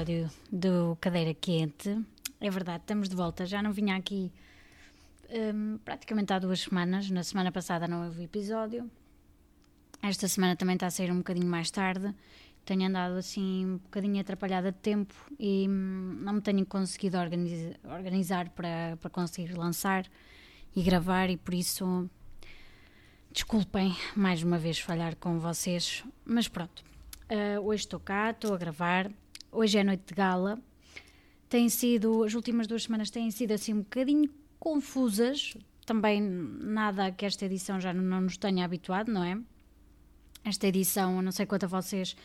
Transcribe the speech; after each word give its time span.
episódio 0.00 0.30
do 0.50 0.96
Cadeira 0.98 1.34
Quente. 1.34 1.98
É 2.40 2.50
verdade, 2.50 2.82
estamos 2.82 3.08
de 3.08 3.14
volta. 3.14 3.44
Já 3.44 3.62
não 3.62 3.70
vinha 3.70 3.96
aqui 3.96 4.32
um, 5.28 5.78
praticamente 5.84 6.32
há 6.32 6.38
duas 6.38 6.60
semanas. 6.60 7.10
Na 7.10 7.22
semana 7.22 7.52
passada 7.52 7.86
não 7.86 8.06
houve 8.06 8.24
episódio. 8.24 8.90
Esta 10.02 10.26
semana 10.26 10.56
também 10.56 10.74
está 10.74 10.86
a 10.86 10.90
sair 10.90 11.12
um 11.12 11.18
bocadinho 11.18 11.46
mais 11.46 11.70
tarde. 11.70 12.14
Tenho 12.64 12.86
andado 12.86 13.16
assim 13.16 13.66
um 13.66 13.76
bocadinho 13.76 14.18
atrapalhada 14.20 14.72
de 14.72 14.78
tempo 14.78 15.14
e 15.38 15.66
hum, 15.68 16.18
não 16.20 16.34
me 16.34 16.40
tenho 16.40 16.64
conseguido 16.64 17.18
organizar, 17.18 17.76
organizar 17.84 18.48
para, 18.50 18.96
para 19.00 19.10
conseguir 19.10 19.52
lançar 19.54 20.06
e 20.74 20.82
gravar, 20.82 21.28
e 21.28 21.36
por 21.36 21.52
isso 21.52 22.08
desculpem 23.30 23.94
mais 24.16 24.42
uma 24.42 24.56
vez 24.56 24.78
falhar 24.78 25.14
com 25.16 25.38
vocês, 25.38 26.04
mas 26.24 26.48
pronto. 26.48 26.82
Uh, 27.30 27.60
hoje 27.60 27.82
estou 27.82 28.00
cá, 28.00 28.30
estou 28.30 28.54
a 28.54 28.56
gravar. 28.56 29.10
Hoje 29.52 29.78
é 29.78 29.84
noite 29.84 30.04
de 30.06 30.14
gala. 30.14 30.62
Tem 31.48 31.68
sido, 31.68 32.22
as 32.22 32.34
últimas 32.34 32.68
duas 32.68 32.84
semanas 32.84 33.10
têm 33.10 33.30
sido 33.32 33.50
assim 33.50 33.74
um 33.74 33.80
bocadinho 33.80 34.30
confusas. 34.60 35.56
Também 35.84 36.20
nada 36.20 37.10
que 37.10 37.26
esta 37.26 37.44
edição 37.46 37.80
já 37.80 37.92
não 37.92 38.20
nos 38.20 38.36
tenha 38.36 38.64
habituado, 38.64 39.10
não 39.10 39.24
é? 39.24 39.36
Esta 40.44 40.68
edição, 40.68 41.20
não 41.20 41.32
sei 41.32 41.46
quanto 41.46 41.64
a 41.64 41.66
vocês, 41.68 42.16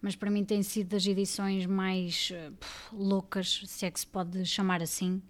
mas 0.00 0.16
para 0.16 0.30
mim 0.30 0.42
tem 0.42 0.62
sido 0.62 0.88
das 0.88 1.06
edições 1.06 1.66
mais 1.66 2.32
uh, 2.32 2.96
loucas, 2.96 3.62
se 3.66 3.84
é 3.84 3.90
que 3.90 4.00
se 4.00 4.06
pode 4.06 4.46
chamar 4.46 4.82
assim. 4.82 5.20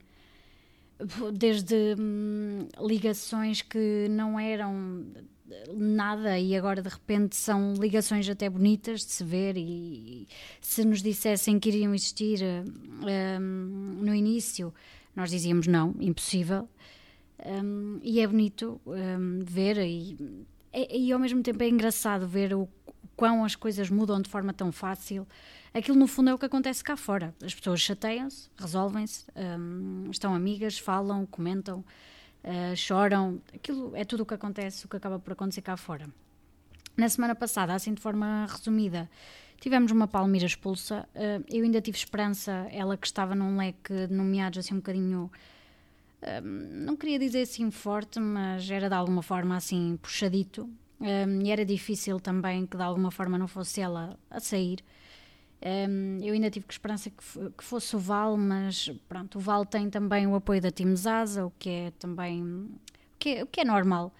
Desde 1.35 1.97
hum, 1.99 2.69
ligações 2.81 3.61
que 3.61 4.07
não 4.09 4.39
eram 4.39 5.05
nada 5.75 6.39
e 6.39 6.57
agora 6.57 6.83
de 6.83 6.89
repente 6.89 7.37
são 7.37 7.75
ligações 7.75 8.29
até 8.29 8.49
bonitas 8.49 9.01
de 9.01 9.13
se 9.13 9.25
ver 9.25 9.57
e 9.57 10.29
se 10.61 10.85
nos 10.85 11.03
dissessem 11.03 11.59
que 11.59 11.69
iriam 11.69 11.95
existir 11.95 12.41
um, 12.43 13.99
no 14.03 14.15
início 14.15 14.73
nós 15.15 15.31
dizíamos 15.31 15.67
não, 15.67 15.95
impossível. 16.01 16.69
Um, 17.45 17.99
e 18.03 18.21
é 18.21 18.27
bonito 18.27 18.81
um, 18.87 19.41
ver 19.45 19.79
e, 19.79 20.47
e, 20.73 21.07
e, 21.07 21.13
ao 21.13 21.19
mesmo 21.19 21.43
tempo 21.43 21.63
é 21.63 21.69
engraçado 21.69 22.27
ver 22.27 22.55
o, 22.55 22.69
quão 23.17 23.45
as 23.45 23.55
coisas 23.55 23.91
mudam 23.91 24.21
de 24.21 24.29
forma 24.29 24.53
tão 24.53 24.71
fácil. 24.71 25.27
Aquilo 25.73 25.97
no 25.97 26.07
fundo 26.07 26.31
é 26.31 26.35
o 26.35 26.39
que 26.39 26.47
acontece 26.47 26.83
cá 26.83 26.97
fora. 26.97 27.35
As 27.43 27.55
pessoas 27.55 27.81
chateiam-se, 27.81 28.51
resolvem-se 28.59 29.27
estão 30.11 30.35
amigas, 30.35 30.79
falam, 30.79 31.25
comentam 31.27 31.85
uh, 32.45 32.77
choram, 32.77 33.41
aquilo 33.55 33.95
é 33.95 34.05
tudo 34.05 34.23
o 34.23 34.27
que 34.27 34.35
acontece, 34.35 34.87
o 34.87 34.89
que 34.89 34.97
acaba 34.97 35.19
por 35.19 35.33
acontecer 35.33 35.63
cá 35.63 35.77
fora. 35.77 36.09
Na 36.97 37.09
semana 37.09 37.35
passada, 37.35 37.75
assim 37.75 37.95
de 37.95 38.01
forma 38.01 38.47
resumida, 38.49 39.09
tivemos 39.61 39.91
uma 39.93 40.07
Palmira 40.07 40.47
expulsa. 40.47 41.09
Uh, 41.15 41.45
eu 41.49 41.65
ainda 41.65 41.81
tive 41.81 41.97
esperança, 41.97 42.67
ela 42.71 42.97
que 42.97 43.07
estava 43.07 43.35
num 43.35 43.57
leque 43.57 44.07
de 44.07 44.15
nomeados 44.15 44.59
assim 44.59 44.75
um 44.75 44.79
bocadinho. 44.79 45.31
Uh, 46.23 46.43
não 46.43 46.97
queria 46.97 47.19
dizer 47.19 47.43
assim 47.43 47.71
forte, 47.71 48.21
mas 48.21 48.71
era 48.71 48.89
de 48.89 48.95
alguma 48.95 49.23
forma 49.23 49.57
assim 49.57 49.99
puxadito. 50.03 50.69
e 51.43 51.51
era 51.51 51.65
difícil 51.65 52.21
também 52.21 52.67
que 52.67 52.77
de 52.77 52.83
alguma 52.83 53.11
forma 53.11 53.39
não 53.39 53.49
fosse 53.49 53.81
ela 53.81 54.19
a 54.31 54.41
sair. 54.41 54.85
Um, 55.63 56.19
eu 56.23 56.33
ainda 56.33 56.51
tive 56.51 56.67
que 56.67 56.73
esperança 56.73 57.11
que, 57.11 57.51
que, 57.51 57.63
fosse 57.63 57.95
o 57.95 57.99
Val, 57.99 58.37
mas 58.37 58.91
pronto, 59.09 59.37
o 59.37 59.41
Val 59.41 59.67
tem 59.67 59.91
também 59.91 60.27
o 60.27 60.35
apoio 60.35 60.61
da 60.61 60.71
Team 60.71 60.97
Zaza, 60.97 61.45
o 61.45 61.53
que 61.59 61.69
é 61.69 61.91
também 61.99 62.43
o 62.43 62.71
que 63.19 63.29
é, 63.31 63.43
o 63.43 63.47
que 63.47 63.61
é 63.61 63.65
normal. 63.65 64.13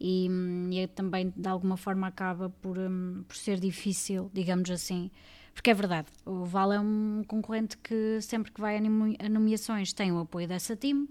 E, 0.00 0.28
e 0.70 0.78
é 0.80 0.86
também 0.86 1.32
de 1.36 1.48
alguma 1.48 1.76
forma 1.76 2.06
acaba 2.06 2.48
por, 2.62 2.78
um, 2.78 3.22
por 3.28 3.36
ser 3.36 3.60
difícil, 3.60 4.30
digamos 4.32 4.70
assim, 4.70 5.10
porque 5.54 5.70
é 5.70 5.74
verdade, 5.74 6.08
o 6.24 6.44
Val 6.44 6.72
é 6.72 6.80
um 6.80 7.22
concorrente 7.26 7.76
que 7.76 8.20
sempre 8.22 8.50
que 8.50 8.60
vai 8.60 8.78
a 8.78 9.28
nomeações 9.28 9.92
tem 9.92 10.10
o 10.10 10.18
apoio 10.18 10.48
dessa 10.48 10.74
team 10.74 11.06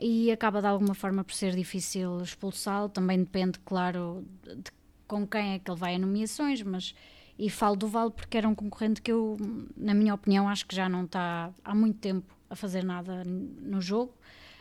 e 0.00 0.30
acaba 0.30 0.60
de 0.60 0.66
alguma 0.66 0.94
forma 0.94 1.24
por 1.24 1.34
ser 1.34 1.54
difícil 1.54 2.20
expulsá-lo. 2.22 2.88
Também 2.88 3.18
depende, 3.18 3.58
claro, 3.60 4.24
de 4.44 4.70
com 5.06 5.26
quem 5.26 5.54
é 5.54 5.58
que 5.58 5.70
ele 5.70 5.78
vai 5.78 5.96
a 5.96 5.98
nomeações, 5.98 6.62
mas 6.62 6.94
e 7.40 7.48
falo 7.48 7.74
do 7.74 7.88
Vale 7.88 8.10
porque 8.10 8.36
era 8.36 8.46
um 8.46 8.54
concorrente 8.54 9.00
que 9.00 9.10
eu, 9.10 9.38
na 9.74 9.94
minha 9.94 10.12
opinião, 10.12 10.46
acho 10.46 10.66
que 10.66 10.76
já 10.76 10.90
não 10.90 11.04
está 11.04 11.50
há 11.64 11.74
muito 11.74 11.98
tempo 11.98 12.36
a 12.50 12.54
fazer 12.54 12.84
nada 12.84 13.24
no 13.24 13.80
jogo. 13.80 14.14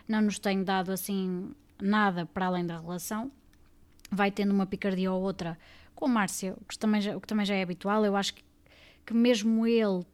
Não 0.07 0.22
nos 0.22 0.40
tem 0.40 0.63
dado 0.63 0.90
assim 0.90 1.53
nada 1.81 2.25
para 2.25 2.45
além 2.45 2.66
da 2.66 2.79
relação. 2.79 3.29
Vai 4.09 4.31
tendo 4.31 4.53
uma 4.53 4.66
picardia 4.66 5.12
ou 5.12 5.22
outra 5.22 5.57
com 5.94 6.06
o 6.06 6.66
que 6.66 6.79
também 6.79 7.01
já, 7.01 7.17
o 7.17 7.19
que 7.19 7.28
também 7.28 7.45
já 7.45 7.53
é 7.53 7.62
habitual. 7.62 8.06
Eu 8.06 8.16
acho 8.16 8.34
que, 8.34 8.44
que 9.06 9.13
mesmo 9.13 9.67
ele, 9.67 10.06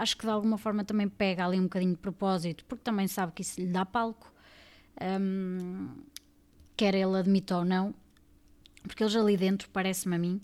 acho 0.00 0.16
que 0.16 0.24
de 0.24 0.30
alguma 0.30 0.56
forma 0.56 0.82
também 0.86 1.10
pega 1.10 1.44
ali 1.44 1.60
um 1.60 1.64
bocadinho 1.64 1.92
de 1.92 1.98
propósito, 1.98 2.64
porque 2.64 2.82
também 2.82 3.06
sabe 3.06 3.32
que 3.32 3.42
isso 3.42 3.60
lhe 3.60 3.66
dá 3.66 3.84
palco, 3.84 4.32
um, 5.20 5.90
quer 6.74 6.94
ele 6.94 7.18
admita 7.18 7.58
ou 7.58 7.64
não, 7.66 7.94
porque 8.84 9.02
eles 9.02 9.14
ali 9.14 9.36
dentro, 9.36 9.68
parece-me 9.68 10.16
a 10.16 10.18
mim, 10.18 10.40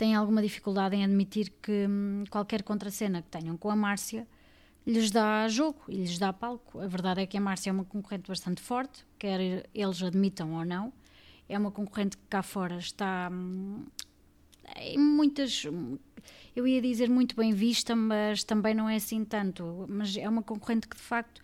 têm 0.00 0.14
alguma 0.14 0.40
dificuldade 0.40 0.96
em 0.96 1.04
admitir 1.04 1.52
que 1.60 1.86
hum, 1.86 2.24
qualquer 2.30 2.62
contracena 2.62 3.20
que 3.20 3.28
tenham 3.28 3.54
com 3.58 3.68
a 3.68 3.76
Márcia 3.76 4.26
lhes 4.86 5.10
dá 5.10 5.46
jogo 5.46 5.78
e 5.88 5.96
lhes 5.96 6.18
dá 6.18 6.32
palco. 6.32 6.80
A 6.80 6.86
verdade 6.86 7.20
é 7.20 7.26
que 7.26 7.36
a 7.36 7.40
Márcia 7.40 7.68
é 7.68 7.72
uma 7.72 7.84
concorrente 7.84 8.26
bastante 8.26 8.62
forte, 8.62 9.04
quer 9.18 9.68
eles 9.74 10.02
admitam 10.02 10.54
ou 10.54 10.64
não. 10.64 10.90
É 11.46 11.58
uma 11.58 11.70
concorrente 11.70 12.16
que 12.16 12.22
cá 12.30 12.42
fora 12.42 12.78
está 12.78 13.28
hum, 13.30 13.84
em 14.74 14.96
muitas. 14.96 15.64
Eu 16.56 16.66
ia 16.66 16.80
dizer 16.80 17.10
muito 17.10 17.36
bem 17.36 17.52
vista, 17.52 17.94
mas 17.94 18.42
também 18.42 18.74
não 18.74 18.88
é 18.88 18.96
assim 18.96 19.22
tanto. 19.22 19.84
Mas 19.86 20.16
é 20.16 20.26
uma 20.26 20.42
concorrente 20.42 20.88
que 20.88 20.96
de 20.96 21.02
facto 21.02 21.42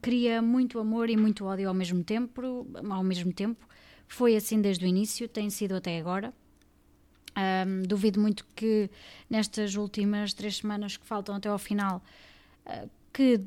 cria 0.00 0.40
muito 0.40 0.78
amor 0.78 1.10
e 1.10 1.16
muito 1.16 1.46
ódio 1.46 1.66
ao 1.66 1.74
mesmo 1.74 2.04
tempo. 2.04 2.64
Ao 2.88 3.02
mesmo 3.02 3.32
tempo. 3.32 3.66
Foi 4.06 4.36
assim 4.36 4.60
desde 4.60 4.84
o 4.84 4.88
início, 4.88 5.28
tem 5.28 5.50
sido 5.50 5.74
até 5.74 5.98
agora. 5.98 6.32
Um, 7.36 7.82
duvido 7.82 8.20
muito 8.20 8.44
que 8.56 8.90
nestas 9.28 9.76
últimas 9.76 10.34
três 10.34 10.56
semanas 10.56 10.96
que 10.96 11.06
faltam 11.06 11.36
até 11.36 11.48
ao 11.48 11.58
final 11.58 12.02
uh, 12.66 12.90
que 13.12 13.40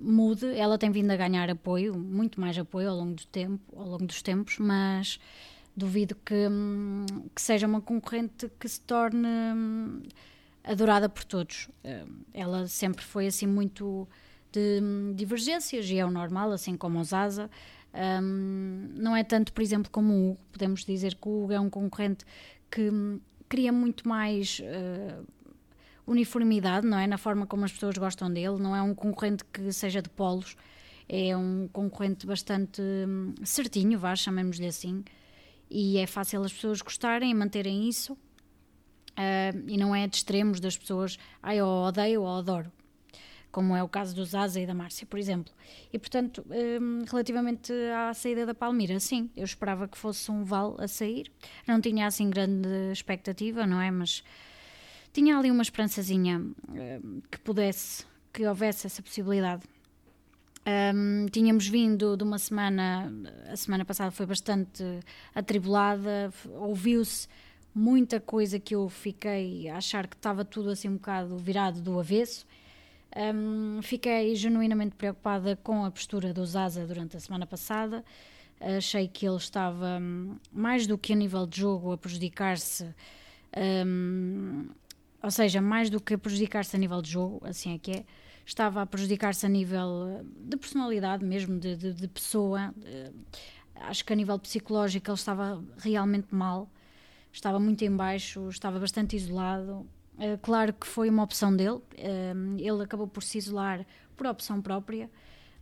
mude. 0.00 0.46
Ela 0.56 0.78
tem 0.78 0.90
vindo 0.90 1.10
a 1.10 1.16
ganhar 1.16 1.48
apoio, 1.50 1.96
muito 1.96 2.40
mais 2.40 2.58
apoio 2.58 2.90
ao 2.90 2.96
longo 2.96 3.14
do 3.14 3.26
tempo, 3.26 3.60
ao 3.76 3.86
longo 3.86 4.06
dos 4.06 4.22
tempos, 4.22 4.58
mas 4.58 5.20
duvido 5.76 6.14
que, 6.24 6.48
hum, 6.48 7.04
que 7.34 7.42
seja 7.42 7.66
uma 7.66 7.80
concorrente 7.80 8.50
que 8.58 8.68
se 8.68 8.80
torne 8.80 9.28
hum, 9.28 10.02
adorada 10.62 11.08
por 11.08 11.24
todos. 11.24 11.68
Ela 12.32 12.66
sempre 12.66 13.04
foi 13.04 13.26
assim 13.26 13.46
muito 13.46 14.08
de 14.52 14.80
hum, 14.82 15.12
divergências 15.14 15.88
e 15.90 15.98
é 15.98 16.06
o 16.06 16.10
normal, 16.10 16.52
assim 16.52 16.76
como 16.76 16.98
o 17.00 17.04
Zaza. 17.04 17.50
Um, 17.94 18.88
não 18.96 19.14
é 19.14 19.22
tanto, 19.22 19.52
por 19.52 19.62
exemplo, 19.62 19.90
como 19.90 20.12
o 20.12 20.30
Hugo. 20.30 20.40
Podemos 20.52 20.84
dizer 20.84 21.14
que 21.14 21.28
o 21.28 21.44
Hugo 21.44 21.52
é 21.52 21.60
um 21.60 21.70
concorrente 21.70 22.24
que 22.74 22.90
cria 23.48 23.70
muito 23.70 24.08
mais 24.08 24.58
uh, 24.58 25.24
uniformidade, 26.04 26.84
não 26.84 26.98
é? 26.98 27.06
Na 27.06 27.16
forma 27.16 27.46
como 27.46 27.64
as 27.64 27.72
pessoas 27.72 27.96
gostam 27.96 28.28
dele, 28.28 28.58
não 28.58 28.74
é 28.74 28.82
um 28.82 28.92
concorrente 28.92 29.44
que 29.44 29.72
seja 29.72 30.02
de 30.02 30.08
polos, 30.08 30.56
é 31.08 31.36
um 31.36 31.68
concorrente 31.72 32.26
bastante 32.26 32.82
hum, 32.82 33.32
certinho, 33.44 33.96
vá, 33.96 34.16
chamemos-lhe 34.16 34.66
assim, 34.66 35.04
e 35.70 35.98
é 35.98 36.06
fácil 36.06 36.42
as 36.42 36.52
pessoas 36.52 36.82
gostarem 36.82 37.30
e 37.30 37.34
manterem 37.34 37.88
isso. 37.88 38.14
Uh, 39.12 39.62
e 39.68 39.76
não 39.76 39.94
é 39.94 40.08
de 40.08 40.16
extremos 40.16 40.58
das 40.58 40.76
pessoas, 40.76 41.16
ah, 41.40 41.54
eu 41.54 41.66
odeio 41.66 42.22
ou 42.22 42.36
adoro 42.36 42.72
como 43.54 43.76
é 43.76 43.82
o 43.84 43.88
caso 43.88 44.16
do 44.16 44.24
Zaza 44.24 44.60
e 44.60 44.66
da 44.66 44.74
Márcia, 44.74 45.06
por 45.06 45.16
exemplo. 45.16 45.54
E, 45.92 45.96
portanto, 45.96 46.44
um, 46.50 47.04
relativamente 47.08 47.72
à 47.96 48.12
saída 48.12 48.44
da 48.44 48.52
Palmira, 48.52 48.98
sim, 48.98 49.30
eu 49.36 49.44
esperava 49.44 49.86
que 49.86 49.96
fosse 49.96 50.28
um 50.28 50.42
Val 50.42 50.74
a 50.80 50.88
sair. 50.88 51.30
Não 51.64 51.80
tinha 51.80 52.08
assim 52.08 52.28
grande 52.28 52.68
expectativa, 52.90 53.64
não 53.64 53.80
é? 53.80 53.92
Mas 53.92 54.24
tinha 55.12 55.38
ali 55.38 55.52
uma 55.52 55.62
esperançazinha 55.62 56.40
um, 56.40 57.20
que 57.30 57.38
pudesse, 57.38 58.04
que 58.32 58.44
houvesse 58.44 58.88
essa 58.88 59.00
possibilidade. 59.00 59.62
Um, 60.66 61.26
tínhamos 61.26 61.68
vindo 61.68 62.16
de 62.16 62.24
uma 62.24 62.38
semana, 62.38 63.12
a 63.52 63.54
semana 63.54 63.84
passada 63.84 64.10
foi 64.10 64.26
bastante 64.26 64.82
atribulada, 65.32 66.34
ouviu-se 66.56 67.28
muita 67.72 68.18
coisa 68.18 68.58
que 68.58 68.74
eu 68.74 68.88
fiquei 68.88 69.68
a 69.68 69.76
achar 69.76 70.08
que 70.08 70.16
estava 70.16 70.44
tudo 70.44 70.70
assim 70.70 70.88
um 70.88 70.94
bocado 70.94 71.38
virado 71.38 71.80
do 71.80 72.00
avesso 72.00 72.44
um, 73.16 73.80
fiquei 73.80 74.34
genuinamente 74.34 74.96
preocupada 74.96 75.56
com 75.62 75.84
a 75.84 75.90
postura 75.90 76.32
do 76.32 76.44
Zaza 76.44 76.84
durante 76.84 77.16
a 77.16 77.20
semana 77.20 77.46
passada. 77.46 78.04
Achei 78.60 79.06
que 79.06 79.26
ele 79.26 79.36
estava, 79.36 79.98
hum, 80.00 80.36
mais 80.52 80.86
do 80.86 80.98
que 80.98 81.12
a 81.12 81.16
nível 81.16 81.46
de 81.46 81.60
jogo, 81.60 81.92
a 81.92 81.98
prejudicar-se. 81.98 82.92
Um, 83.56 84.68
ou 85.22 85.30
seja, 85.30 85.60
mais 85.60 85.90
do 85.90 86.00
que 86.00 86.14
a 86.14 86.18
prejudicar-se 86.18 86.74
a 86.74 86.78
nível 86.78 87.00
de 87.00 87.10
jogo, 87.10 87.40
assim 87.46 87.74
é 87.74 87.78
que 87.78 87.92
é, 87.92 88.04
estava 88.44 88.82
a 88.82 88.86
prejudicar-se 88.86 89.46
a 89.46 89.48
nível 89.48 90.24
de 90.36 90.56
personalidade 90.56 91.24
mesmo, 91.24 91.58
de, 91.58 91.76
de, 91.76 91.92
de 91.92 92.08
pessoa. 92.08 92.74
acho 93.76 94.04
que 94.04 94.12
a 94.12 94.16
nível 94.16 94.38
psicológico 94.38 95.10
ele 95.10 95.14
estava 95.14 95.64
realmente 95.78 96.34
mal, 96.34 96.68
estava 97.32 97.60
muito 97.60 97.82
em 97.84 97.94
baixo, 97.94 98.48
estava 98.48 98.78
bastante 98.78 99.16
isolado 99.16 99.86
claro 100.42 100.72
que 100.72 100.86
foi 100.86 101.10
uma 101.10 101.22
opção 101.22 101.54
dele, 101.54 101.76
uh, 101.76 102.56
ele 102.58 102.82
acabou 102.82 103.06
por 103.06 103.22
se 103.22 103.38
isolar 103.38 103.84
por 104.16 104.26
opção 104.26 104.62
própria, 104.62 105.10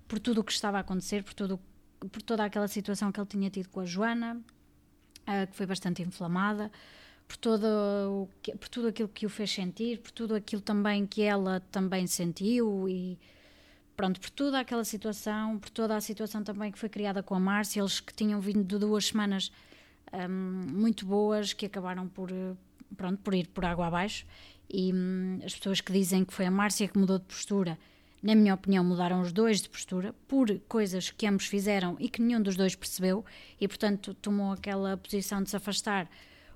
por 0.07 0.19
tudo 0.19 0.41
o 0.41 0.45
que 0.45 0.53
estava 0.53 0.77
a 0.77 0.81
acontecer, 0.81 1.25
por, 1.25 1.35
tudo, 1.35 1.61
por 1.99 2.23
toda 2.23 2.45
aquela 2.45 2.69
situação 2.69 3.11
que 3.11 3.19
ele 3.19 3.27
tinha 3.27 3.51
tido 3.51 3.69
com 3.71 3.81
a 3.81 3.87
Joana, 3.87 4.37
uh, 4.37 5.47
que 5.51 5.57
foi 5.57 5.67
bastante 5.67 6.03
inflamada, 6.03 6.71
por, 7.27 7.37
todo 7.37 7.65
o 7.65 8.29
que, 8.43 8.55
por 8.55 8.69
tudo 8.69 8.89
aquilo 8.89 9.09
que 9.09 9.25
o 9.25 9.31
fez 9.31 9.51
sentir, 9.51 10.01
por 10.01 10.11
tudo 10.11 10.35
aquilo 10.35 10.61
também 10.61 11.07
que 11.07 11.23
ela 11.23 11.61
também 11.71 12.07
sentiu 12.07 12.89
e 12.89 13.19
pronto, 13.97 14.21
por 14.21 14.31
toda 14.31 14.61
aquela 14.61 14.85
situação, 14.85 15.59
por 15.59 15.71
toda 15.71 15.97
a 15.97 16.01
situação 16.01 16.43
também 16.43 16.71
que 16.71 16.79
foi 16.79 16.89
criada 16.89 17.23
com 17.23 17.35
a 17.35 17.41
Márcia, 17.41 17.81
eles 17.81 18.01
que 18.01 18.13
tinham 18.13 18.41
vindo 18.41 18.65
de 18.65 18.79
duas 18.79 19.07
semanas 19.07 19.51
um, 20.13 20.29
muito 20.29 21.07
boas 21.07 21.53
que 21.53 21.65
acabaram 21.65 22.07
por, 22.09 22.31
pronto, 22.97 23.19
por 23.23 23.35
ir 23.35 23.49
por 23.49 23.65
água 23.65 23.87
abaixo 23.87 24.27
e 24.73 24.93
hum, 24.93 25.41
as 25.45 25.55
pessoas 25.55 25.81
que 25.81 25.93
dizem 25.93 26.25
que 26.25 26.33
foi 26.33 26.47
a 26.47 26.51
Márcia 26.51 26.89
que 26.89 26.99
mudou 26.99 27.19
de 27.19 27.27
postura, 27.27 27.79
na 28.23 28.35
minha 28.35 28.55
opinião, 28.55 28.83
mudaram 28.85 29.21
os 29.21 29.33
dois 29.33 29.61
de 29.61 29.69
postura 29.69 30.15
por 30.27 30.59
coisas 30.61 31.11
que 31.11 31.27
ambos 31.27 31.47
fizeram 31.47 31.97
e 31.99 32.09
que 32.09 32.23
nenhum 32.23 32.41
dos 32.41 32.57
dois 32.57 32.75
percebeu 32.75 33.25
e, 33.61 33.67
portanto, 33.67 34.15
tomou 34.15 34.53
aquela 34.53 34.97
posição 34.97 35.43
de 35.43 35.51
se 35.51 35.57
afastar 35.57 36.09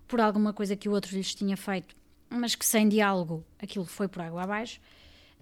por 0.06 0.21
alguma 0.21 0.53
coisa 0.53 0.77
que 0.77 0.88
o 0.88 0.93
outro 0.93 1.15
lhes 1.15 1.35
tinha 1.35 1.56
feito, 1.56 1.94
mas 2.31 2.55
que 2.55 2.65
sem 2.65 2.89
diálogo 2.89 3.44
aquilo 3.59 3.85
foi 3.85 4.06
por 4.06 4.23
água 4.23 4.44
abaixo. 4.44 4.81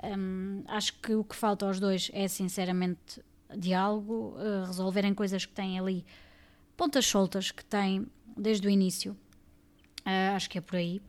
Hum, 0.02 0.64
acho 0.67 0.94
que 1.00 1.14
o 1.14 1.23
que 1.23 1.37
falta 1.37 1.67
aos 1.67 1.79
dois 1.79 2.11
é, 2.12 2.26
sinceramente, 2.26 3.23
diálogo, 3.56 4.35
uh, 4.37 4.64
resolverem 4.67 5.14
coisas 5.14 5.44
que 5.44 5.52
têm 5.52 5.79
ali 5.79 6.05
pontas 6.76 7.06
soltas 7.06 7.52
que 7.52 7.64
tem 7.64 8.06
desde 8.37 8.67
o 8.67 8.70
início. 8.70 9.17
Uh, 10.06 10.36
acho 10.36 10.50
que 10.50 10.58
é 10.58 10.60
por 10.60 10.76
aí. 10.76 11.00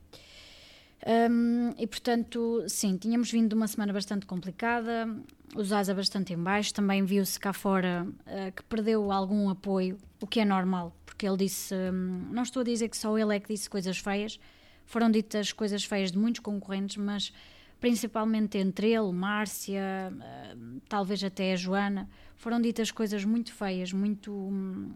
Um, 1.05 1.69
e 1.77 1.85
portanto, 1.85 2.63
sim, 2.67 2.97
tínhamos 2.97 3.31
vindo 3.31 3.49
de 3.49 3.55
uma 3.55 3.67
semana 3.67 3.93
bastante 3.93 4.25
complicada, 4.25 5.07
o 5.55 5.63
Zaza 5.63 5.93
bastante 5.93 6.33
em 6.33 6.37
baixo, 6.37 6.73
também 6.73 7.03
viu-se 7.05 7.39
cá 7.39 7.53
fora 7.53 8.07
uh, 8.07 8.51
que 8.51 8.63
perdeu 8.63 9.11
algum 9.11 9.49
apoio, 9.49 9.99
o 10.19 10.25
que 10.25 10.39
é 10.39 10.45
normal, 10.45 10.95
porque 11.05 11.27
ele 11.27 11.37
disse, 11.37 11.75
um, 11.75 12.27
não 12.31 12.41
estou 12.41 12.61
a 12.61 12.63
dizer 12.63 12.89
que 12.89 12.97
só 12.97 13.15
ele 13.17 13.35
é 13.35 13.39
que 13.39 13.53
disse 13.53 13.69
coisas 13.69 13.99
feias, 13.99 14.39
foram 14.83 15.11
ditas 15.11 15.51
coisas 15.51 15.83
feias 15.83 16.11
de 16.11 16.17
muitos 16.17 16.39
concorrentes, 16.39 16.97
mas 16.97 17.31
principalmente 17.79 18.57
entre 18.57 18.91
ele, 18.91 19.11
Márcia, 19.11 20.11
uh, 20.11 20.81
talvez 20.89 21.23
até 21.23 21.53
a 21.53 21.55
Joana, 21.55 22.09
foram 22.35 22.59
ditas 22.59 22.89
coisas 22.89 23.23
muito 23.23 23.53
feias, 23.53 23.93
muito... 23.93 24.31
Um, 24.33 24.93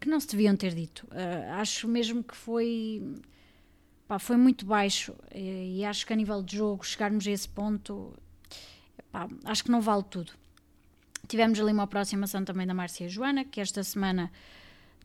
que 0.00 0.08
não 0.08 0.18
se 0.18 0.28
deviam 0.28 0.56
ter 0.56 0.74
dito. 0.74 1.06
Uh, 1.10 1.52
acho 1.52 1.86
mesmo 1.86 2.24
que 2.24 2.34
foi 2.34 3.02
pá, 4.08 4.18
foi 4.18 4.36
muito 4.36 4.64
baixo 4.64 5.14
e, 5.32 5.80
e, 5.80 5.84
acho 5.84 6.06
que 6.06 6.12
a 6.12 6.16
nível 6.16 6.42
de 6.42 6.56
jogo 6.56 6.84
chegarmos 6.84 7.26
a 7.26 7.30
esse 7.30 7.48
ponto 7.48 8.12
pá, 9.12 9.28
acho 9.44 9.62
que 9.62 9.70
não 9.70 9.80
vale 9.80 10.04
tudo. 10.04 10.32
Tivemos 11.28 11.60
ali 11.60 11.72
uma 11.72 11.84
aproximação 11.84 12.44
também 12.44 12.66
da 12.66 12.74
Márcia 12.74 13.04
e 13.04 13.08
Joana, 13.08 13.44
que 13.44 13.60
esta 13.60 13.84
semana 13.84 14.32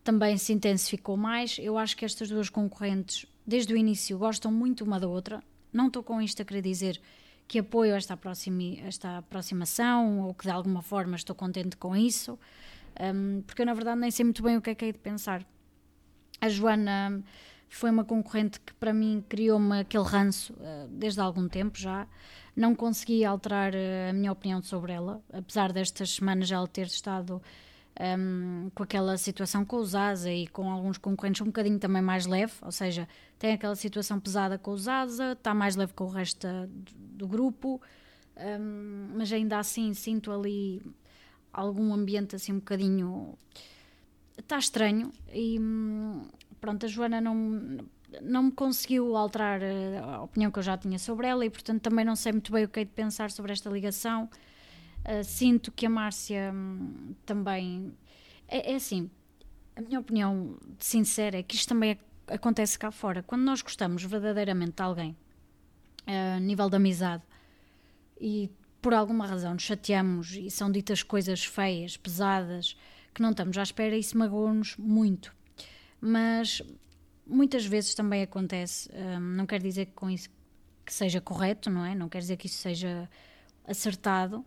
também 0.03 0.37
se 0.37 0.53
intensificou 0.53 1.17
mais. 1.17 1.57
Eu 1.59 1.77
acho 1.77 1.95
que 1.95 2.05
estas 2.05 2.29
duas 2.29 2.49
concorrentes, 2.49 3.27
desde 3.45 3.73
o 3.73 3.77
início, 3.77 4.17
gostam 4.17 4.51
muito 4.51 4.83
uma 4.83 4.99
da 4.99 5.07
outra. 5.07 5.43
Não 5.71 5.87
estou 5.87 6.01
com 6.01 6.21
isto 6.21 6.41
a 6.41 6.45
querer 6.45 6.61
dizer 6.61 6.99
que 7.47 7.59
apoio 7.59 7.93
esta, 7.93 8.17
esta 8.83 9.17
aproximação 9.17 10.21
ou 10.21 10.33
que 10.33 10.45
de 10.45 10.51
alguma 10.51 10.81
forma 10.81 11.15
estou 11.15 11.35
contente 11.35 11.77
com 11.77 11.95
isso 11.95 12.39
um, 12.99 13.41
porque 13.41 13.61
eu 13.61 13.65
na 13.65 13.73
verdade 13.73 13.99
nem 13.99 14.11
sei 14.11 14.25
muito 14.25 14.41
bem 14.43 14.57
o 14.57 14.61
que 14.61 14.69
é 14.69 14.75
que 14.75 14.85
hei 14.85 14.91
de 14.91 14.99
pensar. 14.99 15.45
A 16.41 16.49
Joana 16.49 17.23
foi 17.69 17.89
uma 17.89 18.03
concorrente 18.03 18.59
que 18.59 18.73
para 18.75 18.93
mim 18.93 19.23
criou-me 19.27 19.81
aquele 19.81 20.03
ranço 20.03 20.53
uh, 20.53 20.87
desde 20.89 21.19
há 21.19 21.23
algum 21.23 21.47
tempo 21.47 21.77
já. 21.77 22.07
Não 22.55 22.73
consegui 22.73 23.25
alterar 23.25 23.73
uh, 23.73 24.09
a 24.09 24.13
minha 24.13 24.31
opinião 24.31 24.61
sobre 24.61 24.93
ela, 24.93 25.21
apesar 25.31 25.71
destas 25.73 26.11
semanas 26.11 26.51
ela 26.51 26.67
ter 26.67 26.85
estado 26.87 27.41
um, 27.99 28.69
com 28.73 28.83
aquela 28.83 29.17
situação 29.17 29.65
com 29.65 29.77
o 29.77 29.85
Zaza 29.85 30.31
e 30.31 30.47
com 30.47 30.69
alguns 30.69 30.97
concorrentes 30.97 31.41
um 31.41 31.45
bocadinho 31.45 31.79
também 31.79 32.01
mais 32.01 32.25
leve, 32.25 32.53
ou 32.61 32.71
seja, 32.71 33.07
tem 33.39 33.53
aquela 33.53 33.75
situação 33.75 34.19
pesada 34.19 34.57
com 34.57 34.71
o 34.71 34.77
Zaza, 34.77 35.31
está 35.31 35.53
mais 35.53 35.75
leve 35.75 35.93
com 35.93 36.05
o 36.05 36.09
resto 36.09 36.47
do, 36.47 36.93
do 36.95 37.27
grupo, 37.27 37.81
um, 38.37 39.13
mas 39.15 39.31
ainda 39.31 39.59
assim 39.59 39.93
sinto 39.93 40.31
ali 40.31 40.81
algum 41.55 41.93
ambiente 41.93 42.35
assim 42.35 42.53
um 42.53 42.59
bocadinho. 42.59 43.37
Está 44.37 44.57
estranho 44.57 45.11
e 45.33 45.59
pronto, 46.59 46.85
a 46.85 46.89
Joana 46.89 47.21
não, 47.21 47.79
não 48.21 48.43
me 48.43 48.51
conseguiu 48.51 49.15
alterar 49.15 49.61
a 50.03 50.21
opinião 50.21 50.51
que 50.51 50.59
eu 50.59 50.63
já 50.63 50.77
tinha 50.77 50.99
sobre 50.99 51.27
ela 51.27 51.45
e 51.45 51.49
portanto 51.49 51.81
também 51.81 52.03
não 52.03 52.15
sei 52.15 52.33
muito 52.33 52.51
bem 52.51 52.65
o 52.65 52.67
que 52.67 52.81
é 52.81 52.83
de 52.83 52.91
pensar 52.91 53.31
sobre 53.31 53.53
esta 53.53 53.69
ligação. 53.69 54.29
Uh, 55.05 55.23
sinto 55.23 55.71
que 55.71 55.85
a 55.85 55.89
Márcia 55.89 56.51
hum, 56.53 57.13
também. 57.25 57.93
É, 58.47 58.73
é, 58.73 58.75
assim, 58.75 59.09
a 59.75 59.81
minha 59.81 59.99
opinião 59.99 60.57
sincera 60.79 61.37
é 61.37 61.43
que 61.43 61.55
isto 61.55 61.69
também 61.69 61.99
acontece 62.27 62.77
cá 62.77 62.91
fora. 62.91 63.21
Quando 63.21 63.43
nós 63.43 63.61
gostamos 63.61 64.03
verdadeiramente 64.03 64.73
de 64.73 64.81
alguém, 64.81 65.15
a 66.07 66.37
uh, 66.37 66.39
nível 66.39 66.69
de 66.69 66.75
amizade, 66.75 67.23
e 68.19 68.49
por 68.85 68.93
alguma 68.93 69.25
razão 69.25 69.53
nos 69.53 69.63
chateamos 69.63 70.35
e 70.35 70.51
são 70.51 70.71
ditas 70.71 71.01
coisas 71.01 71.43
feias, 71.43 71.97
pesadas, 71.97 72.77
que 73.15 73.19
não 73.19 73.31
estamos 73.31 73.57
à 73.57 73.63
espera, 73.63 73.97
isso 73.97 74.15
magoa-nos 74.15 74.77
muito. 74.77 75.33
Mas 75.99 76.61
muitas 77.25 77.65
vezes 77.65 77.95
também 77.95 78.21
acontece, 78.21 78.87
hum, 78.93 79.19
não 79.37 79.47
quer 79.47 79.59
dizer 79.59 79.87
que 79.87 79.93
com 79.93 80.07
isso 80.07 80.29
que 80.85 80.93
seja 80.93 81.19
correto, 81.19 81.67
não 81.67 81.83
é? 81.83 81.95
Não 81.95 82.07
quer 82.07 82.19
dizer 82.19 82.37
que 82.37 82.45
isso 82.45 82.59
seja 82.59 83.09
acertado, 83.67 84.45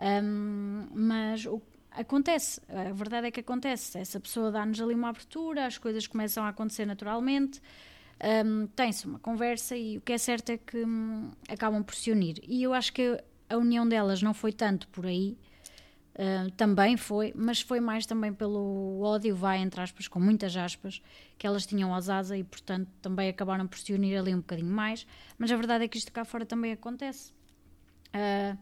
hum, 0.00 0.86
mas 0.94 1.44
o, 1.44 1.60
acontece, 1.90 2.60
a 2.68 2.92
verdade 2.92 3.26
é 3.26 3.30
que 3.32 3.40
acontece. 3.40 3.98
Essa 3.98 4.20
pessoa 4.20 4.52
dá-nos 4.52 4.80
ali 4.80 4.94
uma 4.94 5.08
abertura, 5.08 5.66
as 5.66 5.76
coisas 5.76 6.06
começam 6.06 6.44
a 6.44 6.50
acontecer 6.50 6.86
naturalmente. 6.86 7.60
Um, 8.46 8.68
tem-se 8.68 9.06
uma 9.08 9.18
conversa 9.18 9.76
e 9.76 9.98
o 9.98 10.00
que 10.00 10.12
é 10.12 10.18
certo 10.18 10.50
é 10.50 10.56
que 10.56 10.84
hum, 10.84 11.32
acabam 11.48 11.82
por 11.82 11.96
se 11.96 12.12
unir. 12.12 12.40
E 12.46 12.62
eu 12.62 12.72
acho 12.72 12.92
que 12.92 13.20
a 13.52 13.56
união 13.56 13.86
delas 13.86 14.22
não 14.22 14.32
foi 14.32 14.52
tanto 14.52 14.88
por 14.88 15.06
aí, 15.06 15.36
uh, 16.14 16.50
também 16.52 16.96
foi, 16.96 17.32
mas 17.36 17.60
foi 17.60 17.80
mais 17.80 18.06
também 18.06 18.32
pelo 18.32 19.00
ódio, 19.02 19.34
vai 19.34 19.58
entre 19.58 19.80
aspas, 19.80 20.08
com 20.08 20.18
muitas 20.18 20.56
aspas, 20.56 21.02
que 21.38 21.46
elas 21.46 21.66
tinham 21.66 21.94
às 21.94 22.08
asas 22.08 22.38
e, 22.38 22.44
portanto, 22.44 22.88
também 23.00 23.28
acabaram 23.28 23.66
por 23.66 23.78
se 23.78 23.92
unir 23.92 24.16
ali 24.16 24.34
um 24.34 24.38
bocadinho 24.38 24.72
mais. 24.72 25.06
Mas 25.38 25.50
a 25.50 25.56
verdade 25.56 25.84
é 25.84 25.88
que 25.88 25.98
isto 25.98 26.12
cá 26.12 26.24
fora 26.24 26.46
também 26.46 26.72
acontece. 26.72 27.32
Uh, 28.14 28.58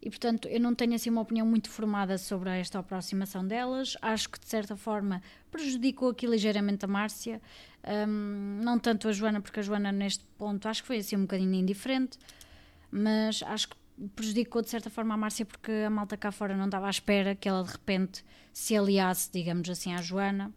e 0.00 0.08
portanto 0.08 0.46
eu 0.48 0.60
não 0.60 0.74
tenho 0.74 0.94
assim 0.94 1.10
uma 1.10 1.20
opinião 1.20 1.46
muito 1.46 1.68
formada 1.68 2.16
sobre 2.18 2.50
esta 2.50 2.78
aproximação 2.78 3.46
delas. 3.46 3.96
Acho 4.00 4.28
que 4.28 4.38
de 4.38 4.46
certa 4.46 4.76
forma 4.76 5.20
prejudicou 5.50 6.10
aqui 6.10 6.26
ligeiramente 6.26 6.84
a 6.84 6.88
Márcia, 6.88 7.40
um, 8.08 8.60
não 8.62 8.78
tanto 8.78 9.08
a 9.08 9.12
Joana, 9.12 9.40
porque 9.40 9.60
a 9.60 9.62
Joana 9.62 9.90
neste 9.90 10.24
ponto 10.36 10.68
acho 10.68 10.82
que 10.82 10.86
foi 10.86 10.98
assim 10.98 11.16
um 11.16 11.22
bocadinho 11.22 11.54
indiferente, 11.54 12.18
mas 12.90 13.42
acho 13.42 13.68
que 13.70 13.76
prejudicou 14.14 14.62
de 14.62 14.70
certa 14.70 14.90
forma 14.90 15.14
a 15.14 15.16
Márcia 15.16 15.44
porque 15.44 15.72
a 15.86 15.90
malta 15.90 16.16
cá 16.16 16.30
fora 16.30 16.56
não 16.56 16.66
estava 16.66 16.86
à 16.86 16.90
espera 16.90 17.34
que 17.34 17.48
ela 17.48 17.62
de 17.64 17.72
repente 17.72 18.24
se 18.52 18.76
aliasse, 18.76 19.30
digamos 19.32 19.68
assim, 19.68 19.94
à 19.94 20.02
Joana. 20.02 20.52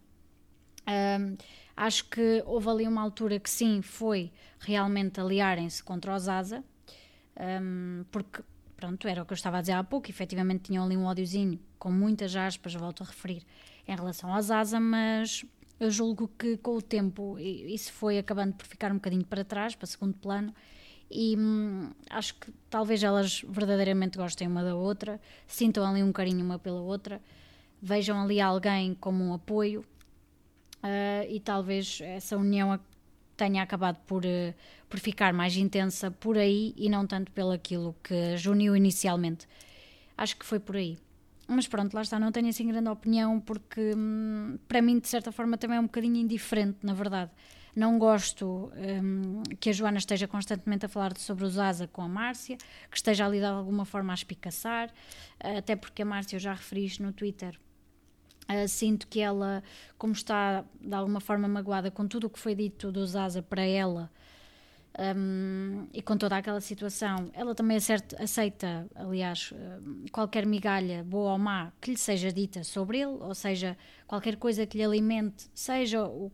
Um, 0.88 1.38
acho 1.76 2.06
que 2.10 2.44
houve 2.46 2.70
ali 2.70 2.88
uma 2.88 3.02
altura 3.02 3.40
que 3.40 3.50
sim, 3.50 3.82
foi 3.82 4.32
realmente 4.60 5.20
aliarem-se 5.20 5.84
contra 5.84 6.14
o 6.14 6.20
Zaza, 6.20 6.64
um, 7.62 8.04
porque 8.12 8.44
pronto, 8.76 9.08
era 9.08 9.22
o 9.22 9.26
que 9.26 9.34
eu 9.34 9.36
estava 9.36 9.60
a 9.60 9.62
dizer 9.62 9.74
há 9.74 9.84
pouco, 9.84 10.10
efetivamente 10.10 10.64
tinham 10.64 10.84
ali 10.84 10.98
um 10.98 11.06
ódiozinho, 11.06 11.60
com 11.78 11.92
muitas 11.92 12.36
aspas, 12.36 12.74
volto 12.74 13.04
a 13.04 13.06
referir, 13.06 13.44
em 13.88 13.96
relação 13.96 14.34
ao 14.34 14.42
Zaza, 14.42 14.80
mas 14.80 15.46
eu 15.80 15.90
julgo 15.92 16.28
que 16.28 16.58
com 16.58 16.76
o 16.76 16.82
tempo 16.82 17.38
isso 17.40 17.94
foi 17.94 18.18
acabando 18.18 18.54
por 18.54 18.66
ficar 18.66 18.92
um 18.92 18.96
bocadinho 18.96 19.26
para 19.26 19.44
trás, 19.44 19.76
para 19.76 19.88
segundo 19.88 20.16
plano, 20.16 20.54
e 21.12 21.36
hum, 21.38 21.92
acho 22.10 22.36
que 22.36 22.52
talvez 22.70 23.04
elas 23.04 23.42
verdadeiramente 23.48 24.18
gostem 24.18 24.48
uma 24.48 24.64
da 24.64 24.76
outra, 24.76 25.20
sintam 25.46 25.86
ali 25.86 26.02
um 26.02 26.12
carinho 26.12 26.44
uma 26.44 26.58
pela 26.58 26.80
outra, 26.80 27.22
vejam 27.82 28.22
ali 28.22 28.40
alguém 28.40 28.96
como 28.96 29.24
um 29.24 29.34
apoio 29.34 29.82
uh, 30.84 31.30
e 31.30 31.40
talvez 31.40 32.00
essa 32.02 32.38
união 32.38 32.80
tenha 33.36 33.64
acabado 33.64 33.98
por, 34.06 34.24
uh, 34.24 34.54
por 34.90 35.00
ficar 35.00 35.34
mais 35.34 35.58
intensa 35.58 36.12
por 36.12 36.38
aí 36.38 36.74
e 36.78 36.90
não 36.90 37.06
tanto 37.06 37.32
pelo 37.32 37.52
aquilo 37.52 37.96
que 38.04 38.14
as 38.34 38.46
uniu 38.46 38.76
inicialmente. 38.76 39.48
Acho 40.18 40.38
que 40.38 40.46
foi 40.46 40.60
por 40.60 40.76
aí. 40.76 40.98
Mas 41.48 41.68
pronto, 41.68 41.94
lá 41.94 42.02
está, 42.02 42.18
não 42.20 42.32
tenho 42.32 42.48
assim 42.48 42.68
grande 42.68 42.88
opinião 42.90 43.40
porque 43.40 43.94
hum, 43.96 44.58
para 44.68 44.82
mim 44.82 45.00
de 45.00 45.08
certa 45.08 45.32
forma 45.32 45.58
também 45.58 45.78
é 45.78 45.80
um 45.80 45.86
bocadinho 45.86 46.16
indiferente, 46.16 46.78
na 46.84 46.94
verdade. 46.94 47.32
Não 47.76 47.98
gosto 47.98 48.72
um, 48.76 49.44
que 49.60 49.70
a 49.70 49.74
Joana 49.74 49.98
esteja 49.98 50.28
constantemente 50.28 50.86
a 50.86 50.90
falar 50.90 51.18
sobre 51.18 51.46
o 51.46 51.50
Zaza 51.50 51.88
com 51.88 52.02
a 52.02 52.08
Márcia, 52.08 52.58
que 52.90 52.98
esteja 52.98 53.26
ali 53.26 53.40
de 53.40 53.46
alguma 53.46 53.86
forma 53.86 54.12
a 54.12 54.16
espicaçar, 54.16 54.92
até 55.40 55.76
porque 55.76 56.02
a 56.02 56.06
Márcia, 56.06 56.36
eu 56.36 56.40
já 56.40 56.54
referi 56.54 56.86
isto 56.86 57.04
no 57.04 57.12
Twitter, 57.12 57.60
Uh, 58.50 58.68
sinto 58.68 59.08
que 59.08 59.22
ela, 59.22 59.64
como 59.98 60.12
está 60.12 60.66
de 60.82 60.94
alguma 60.94 61.22
forma 61.22 61.48
magoada 61.48 61.90
com 61.90 62.06
tudo 62.06 62.26
o 62.28 62.30
que 62.30 62.40
foi 62.40 62.54
dito 62.54 62.92
do 62.92 63.06
Zaza 63.06 63.42
para 63.42 63.62
ela, 63.62 64.12
Um, 65.00 65.88
e 65.94 66.02
com 66.02 66.18
toda 66.18 66.36
aquela 66.36 66.60
situação, 66.60 67.30
ela 67.34 67.56
também 67.56 67.78
acerta, 67.78 68.22
aceita, 68.22 68.86
aliás, 68.94 69.54
qualquer 70.12 70.46
migalha, 70.46 71.02
boa 71.02 71.32
ou 71.32 71.38
má, 71.38 71.72
que 71.80 71.92
lhe 71.92 71.98
seja 71.98 72.30
dita 72.32 72.62
sobre 72.64 73.00
ele, 73.00 73.18
ou 73.22 73.34
seja, 73.34 73.78
qualquer 74.06 74.36
coisa 74.36 74.66
que 74.66 74.78
lhe 74.78 74.84
alimente, 74.84 75.50
seja 75.56 76.04
o, 76.04 76.30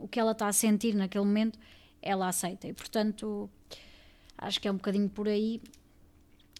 o 0.00 0.08
que 0.08 0.18
ela 0.18 0.32
está 0.32 0.48
a 0.48 0.52
sentir 0.52 0.94
naquele 0.94 1.24
momento, 1.24 1.58
ela 2.02 2.28
aceita. 2.28 2.66
E 2.68 2.72
portanto, 2.72 3.50
acho 4.36 4.60
que 4.60 4.68
é 4.68 4.70
um 4.70 4.76
bocadinho 4.76 5.08
por 5.08 5.28
aí, 5.28 5.60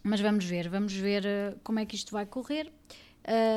mas 0.02 0.20
vamos 0.20 0.44
ver, 0.44 0.68
vamos 0.68 0.92
ver 0.92 1.24
uh, 1.24 1.58
como 1.62 1.78
é 1.78 1.86
que 1.86 1.94
isto 1.94 2.12
vai 2.12 2.26
correr. 2.26 2.72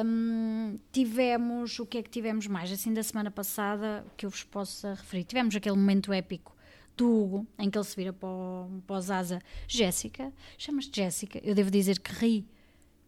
Um, 0.05 0.77
tivemos, 0.91 1.79
o 1.79 1.85
que 1.85 1.99
é 1.99 2.03
que 2.03 2.09
tivemos 2.09 2.45
mais? 2.47 2.71
Assim, 2.71 2.93
da 2.93 3.03
semana 3.03 3.31
passada, 3.31 4.05
que 4.17 4.25
eu 4.25 4.29
vos 4.29 4.43
possa 4.43 4.95
referir. 4.95 5.23
Tivemos 5.23 5.55
aquele 5.55 5.77
momento 5.77 6.11
épico 6.11 6.55
do 6.97 7.09
Hugo, 7.09 7.47
em 7.57 7.69
que 7.69 7.77
ele 7.77 7.85
se 7.85 7.95
vira 7.95 8.11
para 8.11 8.27
o, 8.27 8.81
para 8.85 8.99
Zaza. 8.99 9.41
Jéssica, 9.67 10.33
chamas-te 10.57 11.01
Jéssica. 11.01 11.39
Eu 11.43 11.55
devo 11.55 11.71
dizer 11.71 11.99
que 11.99 12.11
ri 12.11 12.47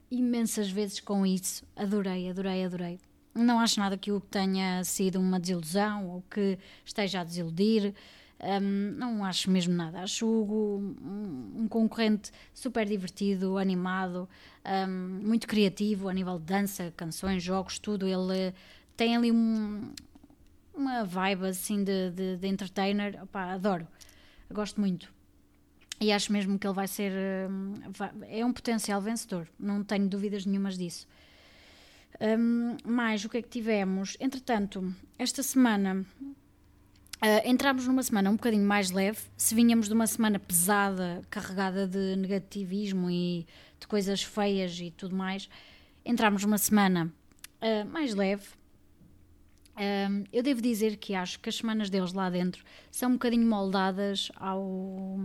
imensas 0.10 0.70
vezes 0.70 1.00
com 1.00 1.26
isso. 1.26 1.66
Adorei, 1.76 2.30
adorei, 2.30 2.64
adorei. 2.64 3.00
Não 3.36 3.60
acho 3.60 3.80
nada 3.80 3.98
que 3.98 4.12
o 4.12 4.20
tenha 4.20 4.84
sido 4.84 5.20
uma 5.20 5.40
desilusão 5.40 6.08
ou 6.10 6.24
que 6.30 6.60
esteja 6.86 7.22
a 7.22 7.24
desiludir. 7.24 7.94
Um, 8.40 8.92
não 8.98 9.26
acho 9.26 9.50
mesmo 9.50 9.74
nada. 9.74 10.02
Acho 10.02 10.26
o 10.28 10.42
Hugo 10.42 10.96
um, 11.02 11.62
um 11.62 11.68
concorrente 11.68 12.32
super 12.54 12.86
divertido, 12.86 13.58
animado, 13.58 14.30
um, 14.66 15.28
muito 15.28 15.48
criativo 15.48 16.10
a 16.10 16.14
nível 16.14 16.38
de 16.38 16.46
dança, 16.46 16.94
canções, 16.96 17.42
jogos, 17.42 17.80
tudo. 17.80 18.06
Ele 18.08 18.54
tem 18.96 19.16
ali 19.16 19.32
um, 19.32 19.92
uma 20.74 21.04
vibe 21.04 21.48
assim 21.48 21.84
de, 21.84 22.12
de, 22.12 22.38
de 22.38 22.48
entertainer. 22.48 23.20
Opa, 23.24 23.54
adoro, 23.54 23.88
gosto 24.52 24.80
muito. 24.80 25.12
E 26.00 26.12
acho 26.12 26.34
mesmo 26.34 26.60
que 26.60 26.68
ele 26.68 26.74
vai 26.74 26.88
ser. 26.88 27.14
é 28.30 28.46
um 28.46 28.52
potencial 28.52 29.02
vencedor, 29.02 29.48
não 29.58 29.84
tenho 29.84 30.08
dúvidas 30.08 30.46
nenhumas 30.46 30.78
disso. 30.78 31.08
Um, 32.22 32.78
mais 32.86 33.26
o 33.26 33.30
que 33.30 33.38
é 33.38 33.42
que 33.42 33.50
tivemos? 33.50 34.16
Entretanto, 34.20 34.94
esta 35.18 35.44
semana 35.44 36.06
Uh, 37.24 37.40
entramos 37.46 37.88
numa 37.88 38.04
semana 38.04 38.30
um 38.30 38.36
bocadinho 38.36 38.68
mais 38.68 38.92
leve. 38.92 39.18
Se 39.38 39.56
vinhamos 39.56 39.88
de 39.88 39.94
uma 39.94 40.06
semana 40.06 40.38
pesada, 40.38 41.22
carregada 41.30 41.88
de 41.88 42.18
negativismo 42.18 43.10
e 43.10 43.48
de 43.80 43.88
coisas 43.88 44.22
feias 44.22 44.78
e 44.78 44.92
tudo 44.92 45.16
mais, 45.16 45.48
entramos 46.04 46.44
numa 46.44 46.58
semana 46.58 47.14
uh, 47.62 47.90
mais 47.90 48.14
leve. 48.14 48.44
Eu 50.34 50.44
devo 50.44 50.62
dizer 50.62 50.98
que 50.98 51.16
acho 51.16 51.40
que 51.40 51.48
as 51.48 51.56
semanas 51.56 51.90
deles 51.90 52.12
lá 52.12 52.30
dentro 52.30 52.64
são 52.92 53.12
um 53.12 53.14
bocadinho 53.14 53.48
moldadas 53.48 54.30
ao, 54.36 55.18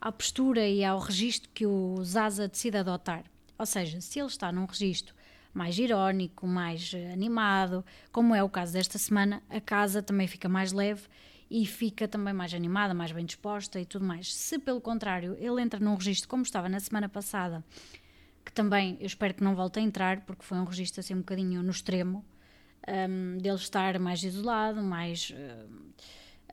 à 0.00 0.12
postura 0.12 0.66
e 0.68 0.84
ao 0.84 1.00
registro 1.00 1.50
que 1.52 1.66
o 1.66 2.02
Zaza 2.04 2.46
decide 2.46 2.78
adotar. 2.78 3.24
Ou 3.58 3.66
seja, 3.66 4.00
se 4.00 4.20
ele 4.20 4.28
está 4.28 4.52
num 4.52 4.64
registro 4.66 5.14
mais 5.58 5.76
irónico, 5.76 6.46
mais 6.46 6.92
eh, 6.94 7.12
animado, 7.12 7.84
como 8.12 8.32
é 8.32 8.40
o 8.44 8.48
caso 8.48 8.72
desta 8.72 8.96
semana, 8.96 9.42
a 9.50 9.60
casa 9.60 10.00
também 10.00 10.28
fica 10.28 10.48
mais 10.48 10.72
leve 10.72 11.02
e 11.50 11.66
fica 11.66 12.06
também 12.06 12.32
mais 12.32 12.54
animada, 12.54 12.94
mais 12.94 13.10
bem 13.10 13.26
disposta 13.26 13.80
e 13.80 13.84
tudo 13.84 14.04
mais. 14.04 14.32
Se 14.32 14.56
pelo 14.56 14.80
contrário 14.80 15.36
ele 15.36 15.60
entra 15.60 15.80
num 15.80 15.96
registro 15.96 16.28
como 16.28 16.44
estava 16.44 16.68
na 16.68 16.78
semana 16.78 17.08
passada, 17.08 17.64
que 18.44 18.52
também 18.52 18.96
eu 19.00 19.06
espero 19.06 19.34
que 19.34 19.42
não 19.42 19.56
volte 19.56 19.80
a 19.80 19.82
entrar, 19.82 20.20
porque 20.20 20.44
foi 20.44 20.58
um 20.58 20.64
registro 20.64 21.00
assim 21.00 21.14
um 21.14 21.18
bocadinho 21.18 21.60
no 21.60 21.70
extremo, 21.70 22.24
um, 23.10 23.38
dele 23.38 23.56
estar 23.56 23.98
mais 23.98 24.22
isolado, 24.22 24.80
mais 24.80 25.34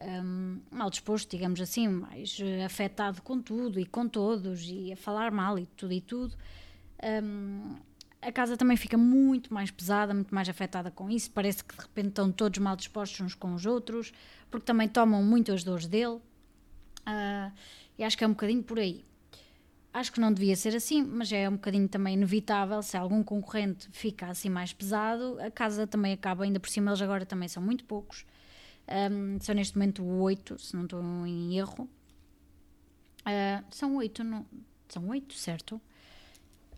um, 0.01 0.61
mal 0.71 0.89
disposto, 0.89 1.29
digamos 1.29 1.61
assim, 1.61 1.87
mais 1.87 2.39
uh, 2.39 2.65
afetado 2.65 3.21
com 3.21 3.39
tudo 3.39 3.79
e 3.79 3.85
com 3.85 4.07
todos 4.07 4.63
e 4.67 4.91
a 4.91 4.97
falar 4.97 5.31
mal 5.31 5.59
e 5.59 5.67
tudo 5.67 5.93
e 5.93 6.01
tudo. 6.01 6.35
Um, 7.03 7.75
a 8.25 8.31
casa 8.31 8.57
também 8.57 8.75
fica 8.75 8.97
muito 8.97 9.53
mais 9.53 9.69
pesada, 9.69 10.11
muito 10.11 10.33
mais 10.33 10.49
afetada 10.49 10.89
com 10.89 11.09
isso. 11.09 11.29
Parece 11.29 11.63
que 11.63 11.75
de 11.75 11.81
repente 11.81 12.07
estão 12.07 12.31
todos 12.31 12.57
mal 12.57 12.75
dispostos 12.75 13.21
uns 13.21 13.35
com 13.35 13.53
os 13.53 13.67
outros, 13.67 14.11
porque 14.49 14.65
também 14.65 14.87
tomam 14.87 15.23
muito 15.23 15.51
as 15.51 15.63
dores 15.63 15.85
dele. 15.85 16.19
Uh, 17.07 17.51
e 17.99 18.03
acho 18.03 18.17
que 18.17 18.23
é 18.23 18.27
um 18.27 18.31
bocadinho 18.31 18.63
por 18.63 18.79
aí. 18.79 19.05
Acho 19.93 20.11
que 20.11 20.19
não 20.19 20.33
devia 20.33 20.55
ser 20.55 20.75
assim, 20.75 21.03
mas 21.03 21.31
é 21.31 21.47
um 21.47 21.53
bocadinho 21.53 21.87
também 21.87 22.15
inevitável. 22.15 22.81
Se 22.81 22.97
algum 22.97 23.23
concorrente 23.23 23.87
fica 23.91 24.27
assim 24.27 24.49
mais 24.49 24.73
pesado, 24.73 25.39
a 25.39 25.51
casa 25.51 25.85
também 25.85 26.11
acaba, 26.11 26.43
ainda 26.43 26.59
por 26.59 26.67
cima, 26.67 26.89
eles 26.89 27.01
agora 27.01 27.25
também 27.27 27.47
são 27.47 27.61
muito 27.61 27.85
poucos. 27.85 28.25
Um, 28.87 29.39
são 29.39 29.53
neste 29.53 29.77
momento 29.77 30.03
oito, 30.03 30.59
se 30.59 30.75
não 30.75 30.83
estou 30.83 31.01
em 31.27 31.57
erro. 31.57 31.87
Uh, 33.21 33.63
são 33.69 33.95
oito, 33.97 34.23
não, 34.23 34.45
são 34.89 35.07
oito, 35.09 35.35
certo? 35.35 35.79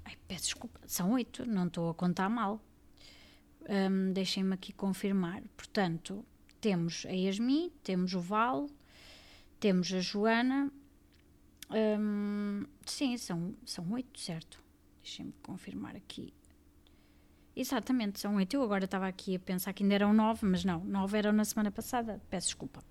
Ai, 0.07 0.15
peço 0.25 0.45
desculpa, 0.45 0.79
são 0.87 1.11
oito, 1.11 1.45
não 1.45 1.67
estou 1.67 1.89
a 1.89 1.93
contar 1.93 2.29
mal. 2.29 2.61
Um, 3.67 4.13
Deixem-me 4.13 4.53
aqui 4.53 4.71
confirmar. 4.71 5.43
Portanto, 5.57 6.25
temos 6.61 7.05
a 7.05 7.11
Yasmin, 7.11 7.69
temos 7.83 8.13
o 8.13 8.21
Val, 8.21 8.69
temos 9.59 9.91
a 9.91 9.99
Joana. 9.99 10.71
Um, 11.69 12.63
sim, 12.85 13.17
são, 13.17 13.53
são 13.65 13.91
oito, 13.91 14.17
certo? 14.17 14.63
Deixem-me 15.03 15.33
confirmar 15.43 15.97
aqui. 15.97 16.33
Exatamente, 17.53 18.21
são 18.21 18.37
oito. 18.37 18.53
Eu 18.53 18.63
agora 18.63 18.85
estava 18.85 19.09
aqui 19.09 19.35
a 19.35 19.39
pensar 19.39 19.73
que 19.73 19.83
ainda 19.83 19.95
eram 19.95 20.13
nove, 20.13 20.45
mas 20.45 20.63
não, 20.63 20.85
nove 20.85 21.17
eram 21.17 21.33
na 21.33 21.43
semana 21.43 21.69
passada. 21.69 22.21
Peço 22.29 22.47
desculpa. 22.47 22.81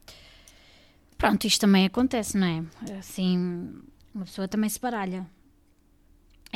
Pronto, 1.16 1.46
isto 1.46 1.62
também 1.62 1.86
acontece, 1.86 2.36
não 2.36 2.46
é? 2.46 2.98
Assim, 2.98 3.80
uma 4.14 4.26
pessoa 4.26 4.46
também 4.46 4.68
se 4.68 4.78
baralha. 4.78 5.26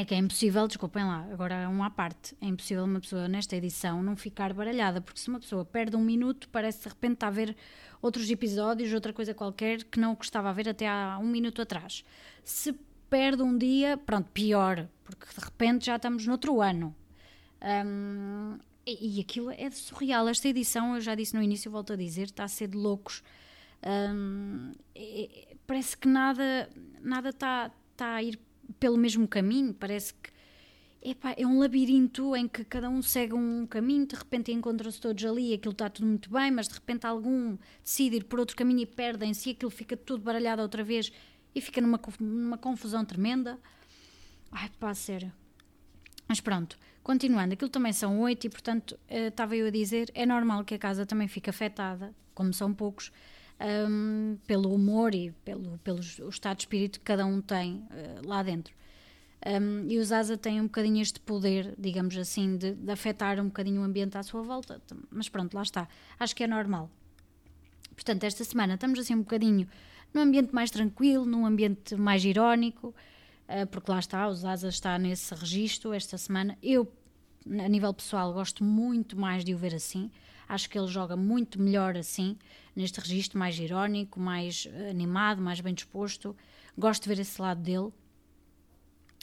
É 0.00 0.04
que 0.06 0.14
é 0.14 0.16
impossível, 0.16 0.66
desculpem 0.66 1.04
lá, 1.04 1.28
agora 1.30 1.54
é 1.56 1.68
uma 1.68 1.88
à 1.88 1.90
parte, 1.90 2.34
é 2.40 2.46
impossível 2.46 2.84
uma 2.84 3.00
pessoa 3.00 3.28
nesta 3.28 3.54
edição 3.54 4.02
não 4.02 4.16
ficar 4.16 4.54
baralhada, 4.54 4.98
porque 4.98 5.20
se 5.20 5.28
uma 5.28 5.38
pessoa 5.38 5.62
perde 5.62 5.94
um 5.94 6.00
minuto, 6.00 6.48
parece 6.48 6.84
de 6.84 6.88
repente 6.88 7.12
estar 7.12 7.26
a 7.26 7.30
ver 7.30 7.54
outros 8.00 8.30
episódios, 8.30 8.94
outra 8.94 9.12
coisa 9.12 9.34
qualquer 9.34 9.84
que 9.84 10.00
não 10.00 10.14
gostava 10.14 10.48
a 10.48 10.54
ver 10.54 10.70
até 10.70 10.88
há 10.88 11.18
um 11.20 11.26
minuto 11.26 11.60
atrás. 11.60 12.02
Se 12.42 12.72
perde 13.10 13.42
um 13.42 13.58
dia, 13.58 13.98
pronto, 13.98 14.30
pior, 14.32 14.88
porque 15.04 15.26
de 15.38 15.44
repente 15.44 15.84
já 15.84 15.96
estamos 15.96 16.26
noutro 16.26 16.62
ano. 16.62 16.96
Um, 17.62 18.56
e, 18.86 19.18
e, 19.18 19.20
aquilo 19.20 19.50
é 19.50 19.70
surreal. 19.70 20.26
Esta 20.28 20.48
edição, 20.48 20.94
eu 20.94 21.02
já 21.02 21.14
disse 21.14 21.34
no 21.34 21.42
início, 21.42 21.70
volto 21.70 21.92
a 21.92 21.96
dizer, 21.96 22.22
está 22.22 22.44
a 22.44 22.48
ser 22.48 22.68
de 22.68 22.76
loucos. 22.78 23.22
Um, 23.84 24.72
parece 25.66 25.94
que 25.94 26.08
nada, 26.08 26.70
nada 27.02 27.28
está, 27.28 27.70
está 27.92 28.14
a 28.14 28.22
ir 28.22 28.40
pelo 28.78 28.96
mesmo 28.96 29.26
caminho, 29.26 29.74
parece 29.74 30.14
que 30.14 30.30
epá, 31.02 31.34
é 31.36 31.46
um 31.46 31.58
labirinto 31.58 32.36
em 32.36 32.46
que 32.46 32.64
cada 32.64 32.88
um 32.88 33.02
segue 33.02 33.34
um 33.34 33.66
caminho, 33.66 34.06
de 34.06 34.14
repente 34.14 34.52
encontram-se 34.52 35.00
todos 35.00 35.24
ali, 35.24 35.54
aquilo 35.54 35.72
está 35.72 35.88
tudo 35.88 36.06
muito 36.06 36.30
bem, 36.30 36.50
mas 36.50 36.68
de 36.68 36.74
repente 36.74 37.06
algum 37.06 37.56
decide 37.82 38.16
ir 38.16 38.24
por 38.24 38.38
outro 38.38 38.56
caminho 38.56 38.80
e 38.80 38.86
perdem-se 38.86 39.50
aquilo 39.50 39.70
fica 39.70 39.96
tudo 39.96 40.22
baralhado 40.22 40.62
outra 40.62 40.84
vez 40.84 41.10
e 41.54 41.60
fica 41.60 41.80
numa, 41.80 42.00
numa 42.20 42.58
confusão 42.58 43.04
tremenda. 43.04 43.58
Ai, 44.52 44.70
pá, 44.78 44.94
sério. 44.94 45.32
Mas 46.28 46.40
pronto, 46.40 46.78
continuando, 47.02 47.54
aquilo 47.54 47.70
também 47.70 47.92
são 47.92 48.20
oito 48.20 48.46
e, 48.46 48.50
portanto, 48.50 48.92
uh, 48.92 49.28
estava 49.28 49.56
eu 49.56 49.66
a 49.66 49.70
dizer, 49.70 50.10
é 50.14 50.24
normal 50.24 50.64
que 50.64 50.74
a 50.74 50.78
casa 50.78 51.04
também 51.04 51.26
fique 51.26 51.50
afetada, 51.50 52.14
como 52.34 52.52
são 52.52 52.72
poucos, 52.72 53.10
um, 53.60 54.38
pelo 54.46 54.72
humor 54.72 55.14
e 55.14 55.32
pelo, 55.44 55.78
pelo 55.78 56.00
estado 56.00 56.56
de 56.56 56.62
espírito 56.62 56.98
que 56.98 57.04
cada 57.04 57.26
um 57.26 57.40
tem 57.40 57.76
uh, 57.76 58.26
lá 58.26 58.42
dentro. 58.42 58.74
Um, 59.46 59.88
e 59.88 59.98
o 59.98 60.04
Zaza 60.04 60.36
tem 60.36 60.60
um 60.60 60.64
bocadinho 60.64 61.00
este 61.00 61.18
poder, 61.20 61.74
digamos 61.78 62.16
assim, 62.16 62.56
de, 62.56 62.74
de, 62.74 62.90
afetar 62.90 63.40
um 63.40 63.46
bocadinho 63.46 63.80
o 63.80 63.84
ambiente 63.84 64.16
à 64.18 64.22
sua 64.22 64.42
volta. 64.42 64.80
Mas 65.10 65.28
pronto, 65.28 65.54
lá 65.54 65.62
está. 65.62 65.88
Acho 66.18 66.36
que 66.36 66.44
é 66.44 66.46
normal. 66.46 66.90
Portanto, 67.94 68.24
esta 68.24 68.44
semana 68.44 68.74
estamos 68.74 68.98
assim 68.98 69.14
um 69.14 69.20
bocadinho 69.20 69.66
num 70.12 70.22
ambiente 70.22 70.54
mais 70.54 70.70
tranquilo, 70.70 71.24
num 71.24 71.46
ambiente 71.46 71.96
mais 71.96 72.24
irónico, 72.24 72.94
uh, 73.48 73.66
porque 73.68 73.90
lá 73.90 73.98
está, 73.98 74.28
o 74.28 74.34
Zaza 74.34 74.68
está 74.68 74.98
nesse 74.98 75.34
registro 75.34 75.92
esta 75.94 76.18
semana. 76.18 76.56
Eu, 76.62 76.90
a 77.46 77.68
nível 77.68 77.92
pessoal, 77.94 78.32
gosto 78.32 78.62
muito 78.62 79.18
mais 79.18 79.42
de 79.44 79.54
o 79.54 79.58
ver 79.58 79.74
assim. 79.74 80.10
Acho 80.50 80.68
que 80.68 80.76
ele 80.76 80.88
joga 80.88 81.14
muito 81.14 81.62
melhor 81.62 81.96
assim, 81.96 82.36
neste 82.74 82.98
registro 82.98 83.38
mais 83.38 83.56
irónico, 83.56 84.18
mais 84.18 84.66
eh, 84.68 84.90
animado, 84.90 85.40
mais 85.40 85.60
bem 85.60 85.72
disposto. 85.72 86.36
Gosto 86.76 87.04
de 87.04 87.08
ver 87.08 87.20
esse 87.20 87.40
lado 87.40 87.62
dele. 87.62 87.92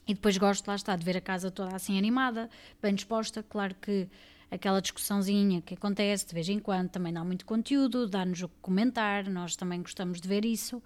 E 0.07 0.13
depois 0.13 0.37
gosto, 0.37 0.65
lá 0.69 0.75
está, 0.75 0.95
de 0.95 1.03
ver 1.03 1.17
a 1.17 1.21
casa 1.21 1.51
toda 1.51 1.75
assim 1.75 1.97
animada, 1.97 2.49
bem 2.81 2.95
disposta. 2.95 3.43
Claro 3.43 3.75
que 3.75 4.07
aquela 4.49 4.81
discussãozinha 4.81 5.61
que 5.61 5.73
acontece 5.73 6.25
de 6.25 6.33
vez 6.33 6.47
em 6.47 6.59
quando 6.59 6.91
também 6.91 7.11
dá 7.11 7.25
muito 7.25 7.45
conteúdo, 7.45 8.07
dá-nos 8.07 8.41
o 8.41 8.47
que 8.47 8.55
comentar, 8.61 9.27
nós 9.29 9.57
também 9.57 9.81
gostamos 9.81 10.21
de 10.21 10.29
ver 10.29 10.45
isso. 10.45 10.81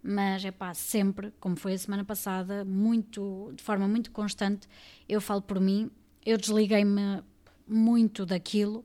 Mas 0.00 0.44
é 0.44 0.52
pá, 0.52 0.72
sempre, 0.74 1.32
como 1.40 1.56
foi 1.56 1.72
a 1.72 1.78
semana 1.78 2.04
passada, 2.04 2.64
muito, 2.64 3.52
de 3.56 3.64
forma 3.64 3.88
muito 3.88 4.12
constante, 4.12 4.68
eu 5.08 5.20
falo 5.20 5.42
por 5.42 5.58
mim, 5.58 5.90
eu 6.24 6.38
desliguei-me 6.38 7.20
muito 7.66 8.24
daquilo 8.24 8.84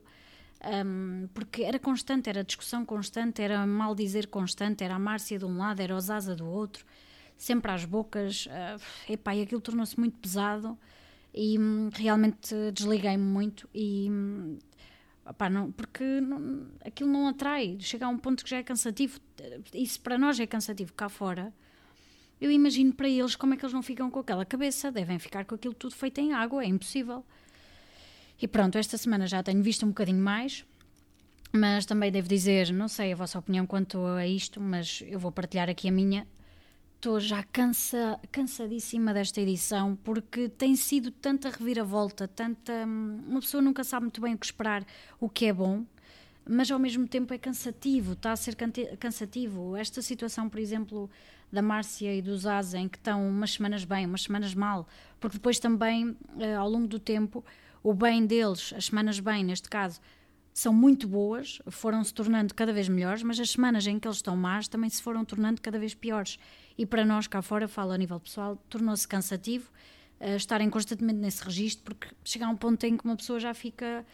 Um, 0.60 1.28
porque 1.32 1.62
era 1.62 1.78
constante, 1.78 2.28
era 2.28 2.42
discussão 2.42 2.84
constante, 2.84 3.40
era 3.40 3.64
mal 3.66 3.94
dizer 3.94 4.26
constante, 4.26 4.82
era 4.82 4.96
a 4.96 4.98
Márcia 4.98 5.38
de 5.38 5.44
um 5.44 5.56
lado, 5.56 5.80
era 5.80 5.94
o 5.94 6.00
Zaza 6.00 6.34
do 6.34 6.46
outro, 6.46 6.84
sempre 7.36 7.70
às 7.70 7.84
bocas. 7.84 8.46
Uh, 8.46 9.12
epá, 9.12 9.34
e 9.36 9.42
aquilo 9.42 9.60
tornou-se 9.60 9.98
muito 9.98 10.18
pesado 10.18 10.76
e 11.32 11.58
um, 11.58 11.90
realmente 11.94 12.54
desliguei-me 12.72 13.22
muito 13.22 13.68
e 13.72 14.08
um, 14.10 14.58
não, 15.50 15.70
porque 15.70 16.20
não, 16.20 16.66
aquilo 16.84 17.10
não 17.10 17.28
atrai, 17.28 17.76
chega 17.80 18.06
a 18.06 18.08
um 18.08 18.18
ponto 18.18 18.42
que 18.42 18.50
já 18.50 18.56
é 18.58 18.62
cansativo. 18.62 19.20
Isso 19.74 20.00
para 20.00 20.18
nós 20.18 20.40
é 20.40 20.46
cansativo 20.46 20.92
cá 20.94 21.08
fora. 21.08 21.52
Eu 22.40 22.50
imagino 22.50 22.92
para 22.92 23.08
eles 23.08 23.36
como 23.36 23.54
é 23.54 23.56
que 23.56 23.64
eles 23.64 23.72
não 23.72 23.82
ficam 23.82 24.10
com 24.10 24.20
aquela 24.20 24.44
cabeça, 24.44 24.90
devem 24.90 25.18
ficar 25.18 25.44
com 25.44 25.54
aquilo 25.54 25.74
tudo 25.74 25.94
feito 25.94 26.18
em 26.20 26.32
água, 26.32 26.64
é 26.64 26.66
impossível. 26.66 27.24
E 28.40 28.46
pronto, 28.46 28.78
esta 28.78 28.96
semana 28.96 29.26
já 29.26 29.42
tenho 29.42 29.62
visto 29.62 29.84
um 29.84 29.88
bocadinho 29.88 30.22
mais, 30.22 30.64
mas 31.52 31.84
também 31.84 32.12
devo 32.12 32.28
dizer, 32.28 32.72
não 32.72 32.86
sei 32.86 33.12
a 33.12 33.16
vossa 33.16 33.38
opinião 33.38 33.66
quanto 33.66 33.98
a 34.04 34.26
isto, 34.26 34.60
mas 34.60 35.02
eu 35.06 35.18
vou 35.18 35.32
partilhar 35.32 35.68
aqui 35.68 35.88
a 35.88 35.92
minha. 35.92 36.26
Estou 36.94 37.18
já 37.18 37.42
cansa, 37.42 38.18
cansadíssima 38.30 39.14
desta 39.14 39.40
edição 39.40 39.96
porque 40.02 40.48
tem 40.48 40.76
sido 40.76 41.10
tanta 41.10 41.50
reviravolta, 41.50 42.28
tanta. 42.28 42.72
Hum, 42.86 43.22
uma 43.26 43.40
pessoa 43.40 43.62
nunca 43.62 43.82
sabe 43.82 44.04
muito 44.04 44.20
bem 44.20 44.34
o 44.34 44.38
que 44.38 44.46
esperar, 44.46 44.84
o 45.20 45.28
que 45.28 45.46
é 45.46 45.52
bom, 45.52 45.84
mas 46.48 46.70
ao 46.70 46.78
mesmo 46.78 47.06
tempo 47.06 47.34
é 47.34 47.38
cansativo, 47.38 48.12
está 48.12 48.32
a 48.32 48.36
ser 48.36 48.56
cansativo. 48.98 49.76
Esta 49.76 50.00
situação, 50.02 50.48
por 50.48 50.58
exemplo, 50.58 51.10
da 51.52 51.62
Márcia 51.62 52.14
e 52.14 52.22
do 52.22 52.36
Zaza, 52.36 52.78
em 52.78 52.88
que 52.88 52.98
estão 52.98 53.28
umas 53.28 53.52
semanas 53.52 53.84
bem, 53.84 54.06
umas 54.06 54.22
semanas 54.22 54.54
mal, 54.54 54.86
porque 55.20 55.38
depois 55.38 55.58
também, 55.58 56.16
eh, 56.38 56.54
ao 56.54 56.68
longo 56.68 56.86
do 56.86 56.98
tempo, 56.98 57.44
o 57.88 57.94
bem 57.94 58.26
deles, 58.26 58.74
as 58.76 58.84
semanas 58.84 59.18
bem, 59.18 59.42
neste 59.42 59.66
caso, 59.66 59.98
são 60.52 60.74
muito 60.74 61.08
boas, 61.08 61.58
foram 61.70 62.04
se 62.04 62.12
tornando 62.12 62.52
cada 62.52 62.70
vez 62.70 62.86
melhores, 62.86 63.22
mas 63.22 63.40
as 63.40 63.48
semanas 63.48 63.86
em 63.86 63.98
que 63.98 64.06
eles 64.06 64.18
estão 64.18 64.36
más 64.36 64.68
também 64.68 64.90
se 64.90 65.02
foram 65.02 65.24
tornando 65.24 65.62
cada 65.62 65.78
vez 65.78 65.94
piores. 65.94 66.38
E 66.76 66.84
para 66.84 67.02
nós 67.02 67.26
cá 67.26 67.40
fora, 67.40 67.66
falo 67.66 67.92
a 67.92 67.96
nível 67.96 68.20
pessoal, 68.20 68.56
tornou-se 68.68 69.08
cansativo 69.08 69.70
uh, 70.20 70.36
estarem 70.36 70.68
constantemente 70.68 71.18
nesse 71.18 71.42
registro, 71.42 71.94
porque 71.94 72.14
chega 72.22 72.44
a 72.44 72.50
um 72.50 72.56
ponto 72.56 72.84
em 72.84 72.94
que 72.94 73.06
uma 73.06 73.16
pessoa 73.16 73.40
já 73.40 73.54
fica. 73.54 74.04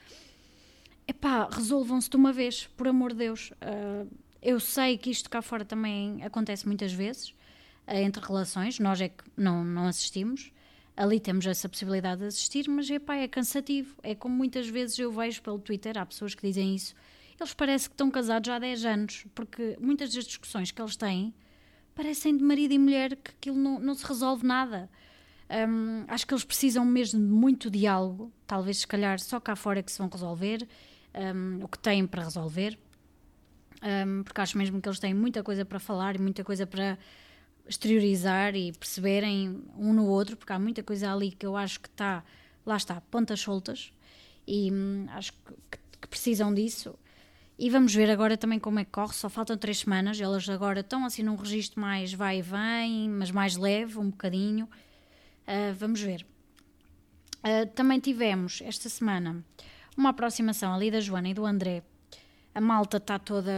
Epá, 1.05 1.49
resolvam-se 1.51 2.09
de 2.09 2.17
uma 2.17 2.33
vez, 2.33 2.69
por 2.77 2.87
amor 2.87 3.11
de 3.11 3.19
Deus. 3.19 3.51
Uh, 3.61 4.09
eu 4.41 4.61
sei 4.61 4.97
que 4.97 5.11
isto 5.11 5.29
cá 5.29 5.43
fora 5.43 5.65
também 5.65 6.23
acontece 6.23 6.65
muitas 6.65 6.93
vezes, 6.93 7.31
uh, 7.89 7.97
entre 7.97 8.25
relações, 8.25 8.79
nós 8.79 9.01
é 9.01 9.09
que 9.09 9.25
não, 9.37 9.65
não 9.65 9.89
assistimos, 9.89 10.53
ali 10.97 11.19
temos 11.19 11.47
essa 11.47 11.69
possibilidade 11.69 12.21
de 12.21 12.27
assistir, 12.29 12.69
mas 12.69 12.89
epá, 12.89 13.17
é 13.17 13.27
cansativo. 13.27 13.97
É 14.03 14.15
como 14.15 14.35
muitas 14.35 14.69
vezes 14.69 14.99
eu 14.99 15.11
vejo 15.11 15.43
pelo 15.43 15.59
Twitter, 15.59 15.99
há 15.99 16.07
pessoas 16.07 16.35
que 16.35 16.47
dizem 16.47 16.75
isso, 16.75 16.95
eles 17.39 17.53
parecem 17.53 17.89
que 17.89 17.95
estão 17.95 18.11
casados 18.11 18.49
há 18.49 18.59
10 18.59 18.85
anos, 18.85 19.27
porque 19.35 19.77
muitas 19.81 20.15
das 20.15 20.25
discussões 20.25 20.71
que 20.71 20.81
eles 20.81 20.97
têm 20.97 21.35
parecem 21.95 22.37
de 22.37 22.43
marido 22.43 22.73
e 22.73 22.79
mulher 22.79 23.17
que 23.17 23.31
aquilo 23.33 23.57
não, 23.57 23.79
não 23.79 23.95
se 23.95 24.05
resolve 24.05 24.47
nada. 24.47 24.89
Um, 25.51 26.05
acho 26.09 26.27
que 26.27 26.33
eles 26.33 26.45
precisam 26.45 26.85
mesmo 26.85 27.21
de 27.21 27.27
muito 27.27 27.71
diálogo, 27.71 28.33
talvez 28.47 28.79
se 28.79 28.87
calhar 28.87 29.21
só 29.21 29.39
cá 29.39 29.55
fora 29.55 29.83
que 29.83 29.93
se 29.93 29.99
vão 29.99 30.09
resolver 30.09 30.67
um, 31.15 31.63
o 31.63 31.69
que 31.69 31.79
têm 31.79 32.07
para 32.07 32.25
resolver, 32.25 32.79
um, 34.07 34.23
porque 34.23 34.41
acho 34.41 34.57
mesmo 34.57 34.81
que 34.81 34.89
eles 34.89 34.99
têm 34.99 35.13
muita 35.13 35.43
coisa 35.43 35.65
para 35.65 35.79
falar 35.79 36.17
e 36.17 36.19
muita 36.19 36.43
coisa 36.43 36.67
para 36.67 36.99
exteriorizar 37.69 38.55
e 38.55 38.73
perceberem 38.73 39.63
um 39.77 39.93
no 39.93 40.07
outro, 40.07 40.37
porque 40.37 40.53
há 40.53 40.59
muita 40.59 40.83
coisa 40.83 41.13
ali 41.13 41.33
que 41.33 41.47
eu 41.47 41.57
acho 41.57 41.81
que 41.81 41.89
está, 41.89 42.23
lá 42.65 42.77
está, 42.77 43.01
pontas 43.01 43.41
soltas, 43.41 43.93
e 44.47 44.71
hum, 44.71 45.07
acho 45.11 45.33
que, 45.33 45.79
que, 46.01 46.09
precisam 46.09 46.53
disso. 46.53 46.95
E 47.59 47.71
vamos 47.71 47.95
ver 47.95 48.11
agora 48.11 48.37
também 48.37 48.59
como 48.59 48.79
é 48.79 48.85
que 48.85 48.91
corre, 48.91 49.15
só 49.15 49.29
faltam 49.29 49.57
três 49.57 49.79
semanas, 49.79 50.21
elas 50.21 50.49
agora 50.49 50.81
estão 50.81 51.05
assim 51.07 51.23
num 51.23 51.37
registro 51.37 51.81
mais 51.81 52.13
vai 52.13 52.39
e 52.39 52.43
vem, 52.43 53.09
mas 53.09 53.31
mais 53.31 53.57
leve, 53.57 53.99
um 53.99 54.11
bocadinho. 54.11 54.69
Uh, 55.47 55.75
vamos 55.75 56.01
ver. 56.01 56.27
Uh, 57.39 57.67
também 57.75 58.01
tivemos 58.01 58.61
esta 58.63 58.89
semana 58.89 59.45
uma 59.97 60.11
aproximação 60.11 60.75
ali 60.75 60.91
da 60.91 61.01
Joana 61.01 61.29
e 61.29 61.35
do 61.35 61.47
André 61.47 61.83
a 62.55 62.61
malta 62.61 62.99
está 62.99 63.19
toda 63.19 63.53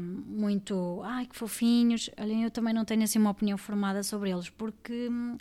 muito. 0.00 1.00
Ai, 1.04 1.26
que 1.26 1.34
fofinhos. 1.34 2.10
Olhem, 2.20 2.44
eu 2.44 2.50
também 2.50 2.74
não 2.74 2.84
tenho 2.84 3.02
assim 3.02 3.18
uma 3.18 3.30
opinião 3.30 3.56
formada 3.56 4.02
sobre 4.02 4.30
eles, 4.30 4.50
porque 4.50 5.08
hum, 5.08 5.38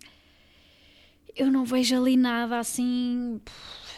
eu 1.36 1.52
não 1.52 1.66
vejo 1.66 1.96
ali 1.98 2.16
nada 2.16 2.58
assim 2.58 3.42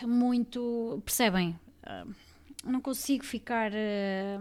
muito. 0.02 1.02
Percebem? 1.06 1.60
Ah, 1.84 2.06
não 2.64 2.82
consigo 2.82 3.24
ficar. 3.24 3.72
Ah, 3.72 4.40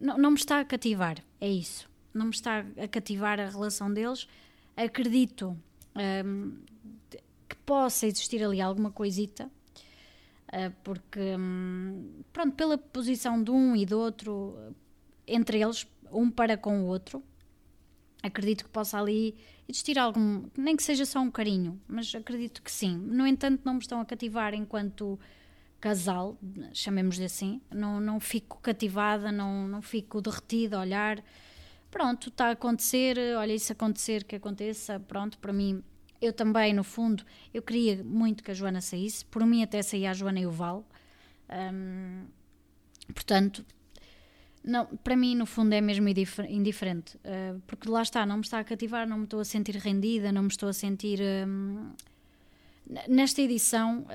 não, 0.00 0.18
não 0.18 0.30
me 0.32 0.36
está 0.38 0.58
a 0.58 0.64
cativar, 0.64 1.18
é 1.40 1.48
isso. 1.48 1.88
Não 2.12 2.26
me 2.26 2.32
está 2.32 2.64
a 2.76 2.88
cativar 2.88 3.38
a 3.38 3.48
relação 3.48 3.92
deles. 3.92 4.26
Acredito 4.76 5.56
um, 6.26 6.58
que 7.48 7.56
possa 7.64 8.06
existir 8.06 8.42
ali 8.42 8.60
alguma 8.60 8.90
coisita 8.90 9.48
porque, 10.84 11.36
hum, 11.38 12.22
pronto, 12.32 12.54
pela 12.54 12.76
posição 12.76 13.42
de 13.42 13.50
um 13.50 13.74
e 13.74 13.86
do 13.86 13.98
outro, 13.98 14.54
entre 15.26 15.60
eles, 15.60 15.86
um 16.12 16.30
para 16.30 16.56
com 16.56 16.82
o 16.82 16.86
outro, 16.86 17.22
acredito 18.22 18.64
que 18.64 18.70
possa 18.70 18.98
ali 18.98 19.34
existir 19.68 19.98
algum, 19.98 20.44
nem 20.56 20.76
que 20.76 20.82
seja 20.82 21.06
só 21.06 21.20
um 21.20 21.30
carinho, 21.30 21.80
mas 21.88 22.14
acredito 22.14 22.62
que 22.62 22.70
sim. 22.70 22.96
No 22.96 23.26
entanto, 23.26 23.62
não 23.64 23.74
me 23.74 23.80
estão 23.80 24.00
a 24.00 24.04
cativar 24.04 24.54
enquanto 24.54 25.18
casal, 25.80 26.38
chamemos-lhe 26.72 27.24
assim. 27.24 27.60
Não, 27.70 28.00
não 28.00 28.20
fico 28.20 28.60
cativada, 28.60 29.32
não, 29.32 29.66
não 29.66 29.82
fico 29.82 30.20
derretida 30.20 30.76
a 30.76 30.80
olhar. 30.80 31.22
Pronto, 31.90 32.28
está 32.28 32.48
a 32.48 32.50
acontecer, 32.52 33.18
olha, 33.36 33.52
isso 33.52 33.72
acontecer, 33.72 34.24
que 34.24 34.36
aconteça, 34.36 35.00
pronto, 35.00 35.38
para 35.38 35.52
mim 35.52 35.82
eu 36.22 36.32
também, 36.32 36.72
no 36.72 36.84
fundo, 36.84 37.24
eu 37.52 37.60
queria 37.60 38.02
muito 38.02 38.42
que 38.42 38.50
a 38.50 38.54
Joana 38.54 38.80
saísse. 38.80 39.24
Por 39.24 39.44
mim, 39.44 39.62
até 39.62 39.82
saía 39.82 40.10
a 40.10 40.14
Joana 40.14 40.40
e 40.40 40.46
o 40.46 40.50
Val. 40.50 40.84
Um, 41.50 42.24
portanto, 43.12 43.64
não, 44.64 44.86
para 44.86 45.16
mim, 45.16 45.34
no 45.34 45.44
fundo, 45.44 45.74
é 45.74 45.80
mesmo 45.80 46.08
indiferente. 46.08 47.16
Uh, 47.16 47.60
porque 47.66 47.88
lá 47.88 48.02
está, 48.02 48.24
não 48.24 48.36
me 48.36 48.42
está 48.42 48.60
a 48.60 48.64
cativar, 48.64 49.06
não 49.08 49.18
me 49.18 49.24
estou 49.24 49.40
a 49.40 49.44
sentir 49.44 49.76
rendida, 49.76 50.30
não 50.30 50.42
me 50.42 50.48
estou 50.48 50.68
a 50.68 50.72
sentir. 50.72 51.18
Um, 51.46 51.90
nesta 53.08 53.42
edição, 53.42 54.06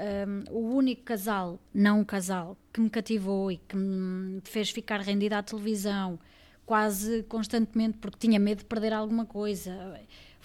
um, 0.49 0.53
o 0.53 0.75
único 0.75 1.03
casal, 1.03 1.59
não 1.73 2.05
casal, 2.05 2.57
que 2.71 2.79
me 2.79 2.89
cativou 2.89 3.51
e 3.51 3.57
que 3.57 3.75
me 3.75 4.41
fez 4.45 4.69
ficar 4.69 5.01
rendida 5.01 5.37
à 5.37 5.43
televisão 5.43 6.17
quase 6.67 7.23
constantemente 7.23 7.97
porque 7.97 8.17
tinha 8.19 8.37
medo 8.37 8.59
de 8.59 8.65
perder 8.65 8.91
alguma 8.91 9.25
coisa 9.25 9.97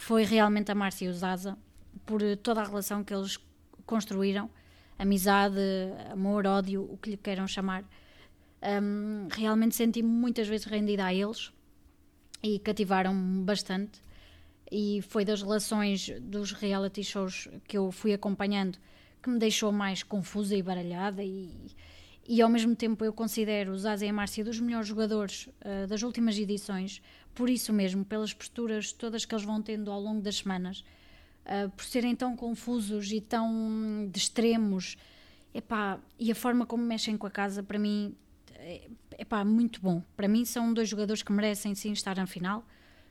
foi 0.03 0.25
realmente 0.25 0.71
a 0.73 0.75
Márcia 0.75 1.07
e 1.07 1.09
o 1.09 1.15
Zaza, 1.15 1.57
por 2.05 2.21
toda 2.39 2.61
a 2.61 2.65
relação 2.65 3.05
que 3.05 3.15
eles 3.15 3.39
construíram, 3.87 4.51
amizade, 4.99 5.61
amor, 6.11 6.45
ódio, 6.45 6.83
o 6.91 6.97
que 6.99 7.11
lhe 7.11 7.17
queiram 7.17 7.47
chamar. 7.47 7.85
Um, 8.83 9.29
realmente 9.31 9.77
senti-me 9.77 10.09
muitas 10.09 10.49
vezes 10.49 10.67
rendida 10.67 11.05
a 11.05 11.15
eles 11.15 11.53
e 12.43 12.59
cativaram-me 12.59 13.45
bastante. 13.45 14.01
E 14.73 15.03
foi 15.03 15.25
das 15.25 15.41
relações 15.41 16.11
dos 16.21 16.51
reality 16.51 17.05
shows 17.05 17.49
que 17.69 17.79
eu 17.79 17.93
fui 17.93 18.13
acompanhando 18.13 18.79
que 19.23 19.31
me 19.31 19.39
deixou 19.39 19.71
mais 19.71 20.03
confusa 20.03 20.57
e 20.57 20.63
baralhada 20.63 21.23
e, 21.23 21.71
e 22.27 22.43
ao 22.43 22.49
mesmo 22.49 22.75
tempo 22.75 23.05
eu 23.05 23.13
considero 23.13 23.71
o 23.71 23.79
Zaza 23.79 24.05
e 24.05 24.09
a 24.09 24.13
Márcia 24.13 24.45
dos 24.45 24.59
melhores 24.59 24.89
jogadores 24.89 25.47
uh, 25.47 25.87
das 25.87 26.03
últimas 26.03 26.37
edições 26.37 27.01
por 27.35 27.49
isso 27.49 27.73
mesmo, 27.73 28.05
pelas 28.05 28.33
posturas 28.33 28.93
todas 28.93 29.25
que 29.25 29.35
eles 29.35 29.45
vão 29.45 29.63
tendo 29.63 29.91
ao 29.91 30.01
longo 30.01 30.21
das 30.21 30.37
semanas, 30.37 30.85
uh, 31.47 31.71
por 31.71 31.85
serem 31.85 32.15
tão 32.15 32.37
confusos 32.37 33.11
e 33.13 33.21
tão 33.21 34.09
de 34.11 34.19
extremos, 34.19 34.97
epá, 35.55 35.99
e 36.19 36.31
a 36.31 36.35
forma 36.35 36.67
como 36.67 36.83
mexem 36.83 37.17
com 37.17 37.27
a 37.27 37.31
casa, 37.31 37.63
para 37.63 37.79
mim, 37.79 38.15
é 39.19 39.45
muito 39.45 39.81
bom. 39.81 40.03
Para 40.17 40.29
mim, 40.29 40.45
são 40.45 40.73
dois 40.73 40.89
jogadores 40.89 41.23
que 41.23 41.33
merecem 41.33 41.75
sim 41.75 41.93
estar 41.93 42.17
na 42.17 42.27
final, 42.27 42.65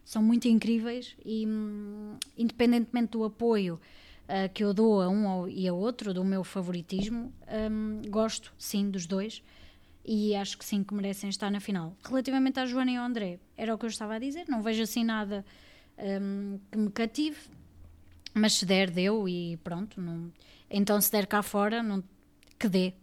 são 0.04 0.22
muito 0.22 0.48
incríveis 0.48 1.16
e, 1.24 1.46
hum, 1.46 2.18
independentemente 2.38 3.12
do 3.12 3.24
apoio 3.24 3.80
uh, 4.26 4.52
que 4.54 4.64
eu 4.64 4.74
dou 4.74 5.02
a 5.02 5.10
um 5.10 5.48
e 5.48 5.68
a 5.68 5.74
outro, 5.74 6.14
do 6.14 6.24
meu 6.24 6.44
favoritismo, 6.44 7.32
um, 7.72 8.02
gosto 8.10 8.54
sim 8.58 8.90
dos 8.90 9.06
dois 9.06 9.44
e 10.04 10.36
acho 10.36 10.58
que 10.58 10.66
sim 10.66 10.84
que 10.84 10.94
merecem 10.94 11.30
estar 11.30 11.52
na 11.52 11.60
final. 11.60 11.96
Relativamente 12.04 12.60
à 12.60 12.66
Joana 12.66 12.92
e 12.92 12.96
ao 12.98 13.06
André, 13.06 13.40
era 13.56 13.74
o 13.74 13.78
que 13.78 13.86
eu 13.86 13.90
estava 13.90 14.16
a 14.16 14.20
dizer, 14.20 14.46
não 14.48 14.62
vejo 14.62 14.82
assim 14.84 15.04
nada 15.04 15.46
um, 15.98 16.60
que 16.72 16.78
me 16.78 16.90
cative, 16.92 17.38
mas 18.34 18.54
se 18.54 18.66
der, 18.66 18.90
deu 18.90 19.28
e 19.28 19.58
pronto. 19.58 20.00
Não, 20.00 20.32
então, 20.70 21.00
se 21.02 21.12
der 21.12 21.28
cá 21.28 21.42
fora, 21.44 21.84
não, 21.84 22.04
que 22.58 22.68
dê, 22.68 22.94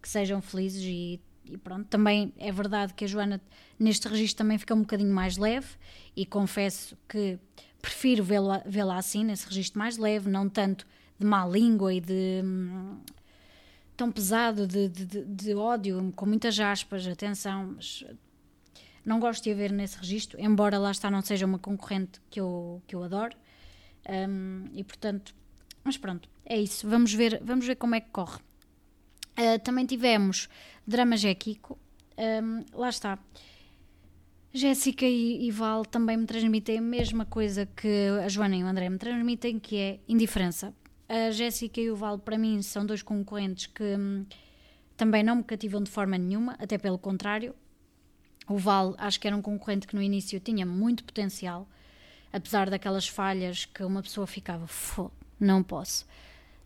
que 0.00 0.08
sejam 0.08 0.40
felizes 0.40 0.82
e, 0.82 1.20
e, 1.44 1.58
pronto. 1.58 1.86
Também 1.88 2.32
é 2.38 2.52
verdade 2.52 2.94
que 2.94 3.04
a 3.04 3.08
Joana 3.08 3.40
neste 3.78 4.08
registro 4.08 4.38
também 4.38 4.58
fica 4.58 4.74
um 4.74 4.80
bocadinho 4.80 5.12
mais 5.12 5.36
leve 5.36 5.68
e 6.16 6.24
confesso 6.24 6.96
que 7.08 7.38
prefiro 7.82 8.22
vê-la 8.24 8.62
vê 8.66 8.80
assim, 8.80 9.24
nesse 9.24 9.46
registro 9.46 9.78
mais 9.78 9.96
leve, 9.96 10.28
não 10.28 10.48
tanto 10.48 10.86
de 11.18 11.26
má 11.26 11.46
língua 11.46 11.92
e 11.92 12.00
de. 12.00 12.42
Hum, 12.44 12.98
tão 13.98 14.12
pesado 14.12 14.64
de, 14.64 14.88
de, 14.88 15.24
de, 15.24 15.54
ódio, 15.54 16.12
com 16.14 16.24
muitas 16.24 16.58
aspas, 16.60 17.04
atenção, 17.04 17.74
mas 17.74 18.04
não 19.04 19.18
gosto 19.18 19.42
de 19.42 19.50
a 19.50 19.54
ver 19.56 19.72
nesse 19.72 19.98
registro, 19.98 20.40
embora 20.40 20.78
lá 20.78 20.92
está 20.92 21.10
não 21.10 21.20
seja 21.20 21.44
uma 21.44 21.58
concorrente 21.58 22.20
que 22.30 22.38
eu, 22.38 22.80
que 22.86 22.94
eu 22.94 23.02
adoro. 23.02 23.36
Um, 24.08 24.66
e 24.72 24.84
portanto, 24.84 25.34
mas 25.82 25.98
pronto, 25.98 26.28
é 26.46 26.56
isso. 26.56 26.88
Vamos 26.88 27.12
ver, 27.12 27.42
vamos 27.42 27.66
ver 27.66 27.74
como 27.74 27.96
é 27.96 28.00
que 28.00 28.08
corre. 28.10 28.38
Uh, 29.36 29.58
também 29.64 29.84
tivemos 29.84 30.48
Drama 30.86 31.16
Jequico. 31.16 31.76
Um, 32.16 32.64
lá 32.78 32.90
está. 32.90 33.18
Jéssica 34.52 35.06
e, 35.06 35.46
e, 35.46 35.50
Val 35.50 35.84
também 35.84 36.16
me 36.16 36.24
transmitem 36.24 36.78
a 36.78 36.80
mesma 36.80 37.26
coisa 37.26 37.66
que 37.66 38.08
a 38.24 38.28
Joana 38.28 38.56
e 38.56 38.62
o 38.62 38.66
André 38.66 38.88
me 38.88 38.96
transmitem, 38.96 39.58
que 39.58 39.76
é 39.76 40.00
indiferença. 40.08 40.72
A 41.08 41.30
Jéssica 41.30 41.80
e 41.80 41.90
o 41.90 41.96
Val, 41.96 42.18
para 42.18 42.36
mim, 42.36 42.60
são 42.60 42.84
dois 42.84 43.02
concorrentes 43.02 43.66
que 43.66 43.82
hum, 43.82 44.26
também 44.96 45.22
não 45.22 45.36
me 45.36 45.42
cativam 45.42 45.82
de 45.82 45.90
forma 45.90 46.18
nenhuma, 46.18 46.54
até 46.58 46.76
pelo 46.76 46.98
contrário. 46.98 47.54
O 48.46 48.58
Val, 48.58 48.94
acho 48.98 49.18
que 49.18 49.26
era 49.26 49.36
um 49.36 49.40
concorrente 49.40 49.86
que 49.86 49.94
no 49.94 50.02
início 50.02 50.38
tinha 50.38 50.66
muito 50.66 51.04
potencial, 51.04 51.66
apesar 52.32 52.68
daquelas 52.68 53.08
falhas 53.08 53.64
que 53.64 53.82
uma 53.82 54.02
pessoa 54.02 54.26
ficava, 54.26 54.66
não 55.40 55.62
posso. 55.62 56.06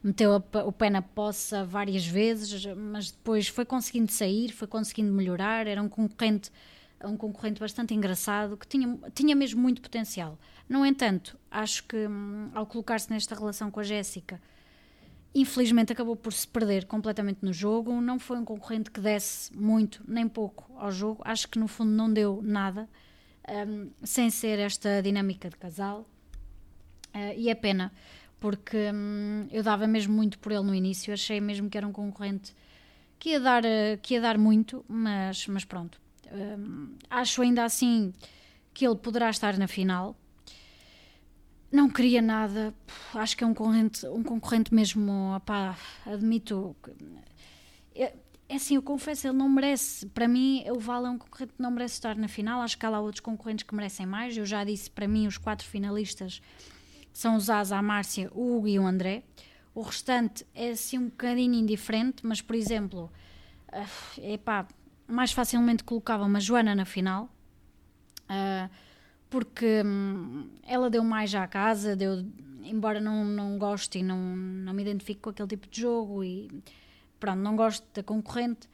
Meteu 0.02 0.34
a, 0.34 0.64
o 0.64 0.72
pé 0.72 0.90
na 0.90 1.02
poça 1.02 1.64
várias 1.64 2.04
vezes, 2.04 2.66
mas 2.76 3.12
depois 3.12 3.46
foi 3.46 3.64
conseguindo 3.64 4.10
sair, 4.10 4.50
foi 4.50 4.66
conseguindo 4.66 5.12
melhorar. 5.12 5.68
Era 5.68 5.80
um 5.80 5.88
concorrente, 5.88 6.50
um 7.04 7.16
concorrente 7.16 7.60
bastante 7.60 7.94
engraçado 7.94 8.56
que 8.56 8.66
tinha, 8.66 8.98
tinha 9.14 9.34
mesmo 9.34 9.60
muito 9.60 9.80
potencial. 9.80 10.38
No 10.68 10.86
entanto, 10.86 11.38
acho 11.50 11.84
que 11.84 12.06
hum, 12.06 12.50
ao 12.54 12.66
colocar-se 12.66 13.10
nesta 13.10 13.34
relação 13.34 13.70
com 13.70 13.80
a 13.80 13.82
Jéssica, 13.82 14.40
infelizmente 15.34 15.92
acabou 15.92 16.16
por 16.16 16.32
se 16.32 16.46
perder 16.46 16.86
completamente 16.86 17.38
no 17.42 17.52
jogo. 17.52 18.00
Não 18.00 18.18
foi 18.18 18.38
um 18.38 18.44
concorrente 18.44 18.90
que 18.90 19.00
desse 19.00 19.54
muito 19.56 20.02
nem 20.06 20.28
pouco 20.28 20.72
ao 20.76 20.90
jogo. 20.90 21.22
Acho 21.24 21.48
que 21.48 21.58
no 21.58 21.68
fundo 21.68 21.90
não 21.90 22.12
deu 22.12 22.40
nada, 22.42 22.88
um, 23.68 23.90
sem 24.02 24.30
ser 24.30 24.58
esta 24.58 25.02
dinâmica 25.02 25.48
de 25.48 25.56
casal. 25.56 26.08
Uh, 27.14 27.36
e 27.36 27.50
é 27.50 27.54
pena, 27.54 27.92
porque 28.40 28.90
hum, 28.92 29.46
eu 29.50 29.62
dava 29.62 29.86
mesmo 29.86 30.14
muito 30.14 30.38
por 30.38 30.50
ele 30.50 30.62
no 30.62 30.74
início, 30.74 31.12
achei 31.12 31.40
mesmo 31.40 31.68
que 31.68 31.76
era 31.76 31.86
um 31.86 31.92
concorrente 31.92 32.54
que 33.18 33.30
ia 33.30 33.40
dar, 33.40 33.62
uh, 33.64 33.98
que 34.00 34.14
ia 34.14 34.20
dar 34.20 34.38
muito, 34.38 34.84
mas, 34.88 35.46
mas 35.46 35.64
pronto. 35.64 36.00
Acho 37.10 37.42
ainda 37.42 37.64
assim 37.64 38.12
que 38.72 38.86
ele 38.86 38.96
poderá 38.96 39.30
estar 39.30 39.56
na 39.58 39.68
final. 39.68 40.16
Não 41.70 41.88
queria 41.88 42.20
nada, 42.20 42.74
acho 43.14 43.36
que 43.36 43.42
é 43.42 43.46
um 43.46 43.54
concorrente, 43.54 44.06
um 44.06 44.22
concorrente 44.22 44.74
mesmo, 44.74 45.34
opá, 45.34 45.76
admito. 46.04 46.76
É, 47.94 48.14
é 48.46 48.56
assim, 48.56 48.74
eu 48.74 48.82
confesso, 48.82 49.26
ele 49.26 49.38
não 49.38 49.48
merece. 49.48 50.04
Para 50.06 50.28
mim, 50.28 50.62
o 50.68 50.78
Val 50.78 51.06
é 51.06 51.10
um 51.10 51.16
concorrente 51.16 51.54
que 51.54 51.62
não 51.62 51.70
merece 51.70 51.94
estar 51.94 52.14
na 52.14 52.28
final. 52.28 52.60
Acho 52.60 52.76
que 52.76 52.84
há 52.84 52.90
lá 52.90 53.00
outros 53.00 53.20
concorrentes 53.20 53.62
que 53.62 53.74
merecem 53.74 54.04
mais. 54.04 54.36
Eu 54.36 54.44
já 54.44 54.62
disse, 54.64 54.90
para 54.90 55.08
mim, 55.08 55.26
os 55.26 55.38
quatro 55.38 55.66
finalistas 55.66 56.42
são 57.12 57.36
os 57.36 57.48
Asa, 57.48 57.78
a 57.78 57.82
Márcia, 57.82 58.30
o 58.34 58.56
Hugo 58.56 58.68
e 58.68 58.78
o 58.78 58.86
André. 58.86 59.22
O 59.74 59.80
restante 59.80 60.46
é 60.54 60.70
assim 60.70 60.98
um 60.98 61.04
bocadinho 61.06 61.54
indiferente, 61.54 62.26
mas 62.26 62.42
por 62.42 62.54
exemplo, 62.54 63.10
uh, 63.72 64.20
epá, 64.22 64.66
mais 65.06 65.32
facilmente 65.32 65.84
colocava 65.84 66.24
uma 66.24 66.40
Joana 66.40 66.74
na 66.74 66.84
final, 66.84 67.28
uh, 68.24 68.70
porque 69.28 69.82
um, 69.84 70.48
ela 70.66 70.90
deu 70.90 71.02
mais 71.02 71.34
à 71.34 71.46
casa, 71.46 71.96
deu, 71.96 72.24
embora 72.62 73.00
não, 73.00 73.24
não 73.24 73.58
goste 73.58 73.98
e 73.98 74.02
não, 74.02 74.18
não 74.18 74.72
me 74.72 74.82
identifique 74.82 75.20
com 75.20 75.30
aquele 75.30 75.48
tipo 75.48 75.68
de 75.68 75.80
jogo 75.80 76.22
e 76.22 76.50
pronto, 77.18 77.38
não 77.38 77.56
gosto 77.56 77.86
da 77.94 78.02
concorrente, 78.02 78.68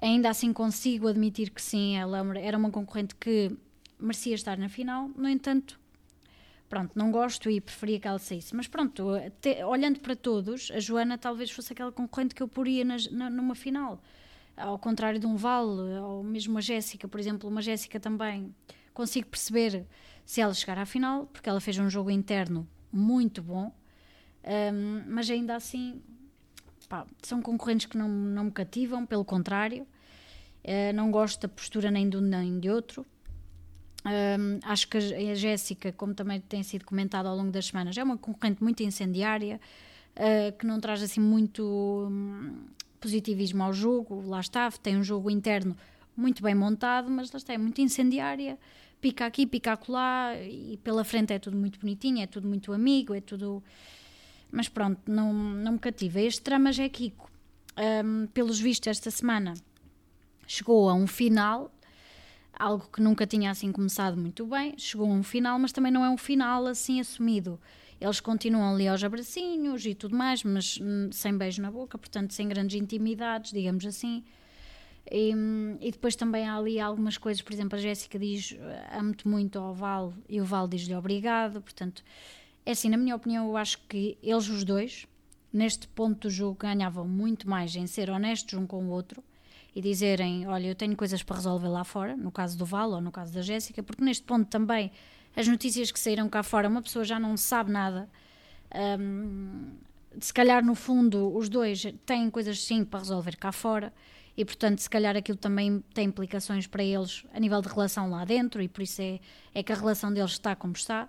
ainda 0.00 0.28
assim 0.28 0.52
consigo 0.52 1.08
admitir 1.08 1.50
que 1.50 1.62
sim, 1.62 1.96
ela 1.96 2.22
era 2.38 2.58
uma 2.58 2.70
concorrente 2.70 3.14
que 3.14 3.56
merecia 3.98 4.34
estar 4.34 4.58
na 4.58 4.68
final, 4.68 5.08
no 5.16 5.28
entanto, 5.28 5.80
pronto, 6.68 6.92
não 6.94 7.10
gosto 7.10 7.48
e 7.48 7.60
preferia 7.60 8.00
que 8.00 8.08
ela 8.08 8.18
saísse. 8.18 8.54
Mas 8.54 8.66
pronto, 8.66 9.06
te, 9.40 9.62
olhando 9.64 10.00
para 10.00 10.14
todos, 10.16 10.70
a 10.72 10.80
Joana 10.80 11.16
talvez 11.16 11.50
fosse 11.50 11.72
aquela 11.72 11.92
concorrente 11.92 12.34
que 12.34 12.42
eu 12.42 12.48
poria 12.48 12.84
nas, 12.84 13.10
na, 13.10 13.30
numa 13.30 13.54
final. 13.54 14.02
Ao 14.56 14.78
contrário 14.78 15.18
de 15.18 15.26
um 15.26 15.36
Vale, 15.36 15.98
ou 15.98 16.22
mesmo 16.22 16.58
a 16.58 16.60
Jéssica, 16.60 17.08
por 17.08 17.18
exemplo, 17.18 17.48
uma 17.48 17.60
Jéssica 17.60 17.98
também 17.98 18.54
consigo 18.92 19.26
perceber 19.26 19.86
se 20.24 20.40
ela 20.40 20.54
chegar 20.54 20.78
à 20.78 20.86
final, 20.86 21.26
porque 21.26 21.48
ela 21.48 21.60
fez 21.60 21.78
um 21.78 21.90
jogo 21.90 22.10
interno 22.10 22.66
muito 22.92 23.42
bom, 23.42 23.74
um, 24.44 25.02
mas 25.08 25.28
ainda 25.28 25.56
assim 25.56 26.00
pá, 26.88 27.06
são 27.22 27.42
concorrentes 27.42 27.86
que 27.86 27.98
não, 27.98 28.08
não 28.08 28.44
me 28.44 28.50
cativam, 28.50 29.04
pelo 29.04 29.24
contrário, 29.24 29.82
uh, 30.64 30.92
não 30.94 31.10
gosto 31.10 31.40
da 31.40 31.48
postura 31.48 31.90
nem 31.90 32.08
de 32.08 32.16
um 32.16 32.20
nem 32.20 32.60
de 32.60 32.70
outro. 32.70 33.04
Um, 34.06 34.60
acho 34.62 34.86
que 34.88 34.98
a 34.98 35.34
Jéssica, 35.34 35.90
como 35.92 36.14
também 36.14 36.38
tem 36.38 36.62
sido 36.62 36.84
comentado 36.84 37.26
ao 37.26 37.34
longo 37.34 37.50
das 37.50 37.66
semanas, 37.66 37.96
é 37.96 38.04
uma 38.04 38.18
concorrente 38.18 38.62
muito 38.62 38.82
incendiária, 38.82 39.58
uh, 40.16 40.56
que 40.56 40.66
não 40.66 40.78
traz 40.78 41.02
assim 41.02 41.20
muito 41.20 41.64
um, 42.10 42.66
positivismo 43.04 43.62
ao 43.62 43.72
jogo. 43.72 44.26
Lá 44.26 44.40
está, 44.40 44.70
tem 44.70 44.96
um 44.96 45.04
jogo 45.04 45.30
interno 45.30 45.76
muito 46.16 46.42
bem 46.42 46.54
montado, 46.54 47.10
mas 47.10 47.30
lá 47.30 47.36
está, 47.36 47.52
é 47.52 47.58
muito 47.58 47.82
incendiária. 47.82 48.58
Pica 48.98 49.26
aqui, 49.26 49.46
pica 49.46 49.72
acolá, 49.72 50.34
e 50.40 50.78
pela 50.82 51.04
frente 51.04 51.34
é 51.34 51.38
tudo 51.38 51.54
muito 51.54 51.78
bonitinho, 51.78 52.22
é 52.22 52.26
tudo 52.26 52.48
muito 52.48 52.72
amigo, 52.72 53.12
é 53.12 53.20
tudo. 53.20 53.62
Mas 54.50 54.68
pronto, 54.70 54.98
não, 55.06 55.34
não 55.34 55.72
me 55.72 55.78
cativa. 55.78 56.18
Este 56.18 56.42
drama 56.42 56.72
já 56.72 56.84
é 56.84 56.88
Kiko. 56.88 57.30
Um, 57.76 58.26
pelos 58.28 58.58
vistos, 58.58 58.86
esta 58.86 59.10
semana 59.10 59.52
chegou 60.46 60.88
a 60.88 60.94
um 60.94 61.06
final 61.06 61.70
algo 62.56 62.88
que 62.92 63.02
nunca 63.02 63.26
tinha 63.26 63.50
assim 63.50 63.72
começado 63.72 64.16
muito 64.16 64.46
bem, 64.46 64.74
chegou 64.78 65.10
a 65.10 65.12
um 65.12 65.24
final, 65.24 65.58
mas 65.58 65.72
também 65.72 65.92
não 65.92 66.04
é 66.04 66.08
um 66.08 66.16
final 66.16 66.66
assim 66.66 67.00
assumido. 67.00 67.60
Eles 68.00 68.20
continuam 68.20 68.74
ali 68.74 68.88
aos 68.88 69.02
abracinhos 69.02 69.86
e 69.86 69.94
tudo 69.94 70.16
mais, 70.16 70.42
mas 70.42 70.78
hum, 70.80 71.10
sem 71.12 71.36
beijo 71.36 71.62
na 71.62 71.70
boca, 71.70 71.96
portanto 71.96 72.32
sem 72.32 72.48
grandes 72.48 72.80
intimidades, 72.80 73.52
digamos 73.52 73.86
assim. 73.86 74.24
E, 75.10 75.32
e, 75.80 75.90
depois 75.90 76.16
também 76.16 76.48
há 76.48 76.56
ali 76.56 76.80
algumas 76.80 77.18
coisas, 77.18 77.42
por 77.42 77.52
exemplo, 77.52 77.78
a 77.78 77.80
Jéssica 77.80 78.18
diz 78.18 78.56
amo-te 78.90 79.28
muito 79.28 79.58
ao 79.58 79.74
Val 79.74 80.14
e 80.28 80.40
o 80.40 80.44
Val 80.44 80.66
diz-lhe 80.66 80.94
obrigado, 80.94 81.60
portanto, 81.60 82.02
é 82.64 82.70
assim, 82.70 82.88
na 82.88 82.96
minha 82.96 83.14
opinião, 83.14 83.46
eu 83.46 83.56
acho 83.56 83.78
que 83.86 84.16
eles 84.22 84.48
os 84.48 84.64
dois, 84.64 85.06
neste 85.52 85.86
ponto 85.88 86.28
do 86.28 86.30
jogo, 86.30 86.56
ganhavam 86.58 87.06
muito 87.06 87.48
mais 87.48 87.76
em 87.76 87.86
ser 87.86 88.08
honestos 88.08 88.54
um 88.58 88.66
com 88.66 88.82
o 88.86 88.88
outro 88.88 89.22
e 89.74 89.82
dizerem: 89.82 90.46
Olha, 90.46 90.68
eu 90.68 90.74
tenho 90.74 90.96
coisas 90.96 91.22
para 91.22 91.36
resolver 91.36 91.68
lá 91.68 91.84
fora, 91.84 92.16
no 92.16 92.30
caso 92.30 92.56
do 92.56 92.64
Val 92.64 92.90
ou 92.92 93.00
no 93.00 93.12
caso 93.12 93.34
da 93.34 93.42
Jéssica, 93.42 93.82
porque 93.82 94.02
neste 94.02 94.24
ponto 94.24 94.46
também 94.48 94.90
as 95.36 95.48
notícias 95.48 95.90
que 95.90 95.98
saíram 95.98 96.28
cá 96.28 96.42
fora, 96.42 96.68
uma 96.68 96.82
pessoa 96.82 97.04
já 97.04 97.18
não 97.18 97.36
sabe 97.36 97.70
nada. 97.70 98.08
Um, 98.74 99.72
se 100.20 100.32
calhar, 100.32 100.64
no 100.64 100.74
fundo, 100.74 101.36
os 101.36 101.48
dois 101.48 101.86
têm 102.06 102.30
coisas 102.30 102.62
sim 102.62 102.84
para 102.84 103.00
resolver 103.00 103.36
cá 103.36 103.50
fora 103.50 103.92
e, 104.36 104.44
portanto, 104.44 104.78
se 104.80 104.88
calhar 104.90 105.16
aquilo 105.16 105.38
também 105.38 105.82
tem 105.92 106.06
implicações 106.06 106.66
para 106.66 106.82
eles 106.82 107.24
a 107.32 107.40
nível 107.40 107.60
de 107.60 107.68
relação 107.68 108.10
lá 108.10 108.24
dentro 108.24 108.62
e 108.62 108.68
por 108.68 108.82
isso 108.82 109.02
é, 109.02 109.20
é 109.54 109.62
que 109.62 109.72
a 109.72 109.76
relação 109.76 110.12
deles 110.12 110.32
está 110.32 110.54
como 110.54 110.74
está. 110.74 111.08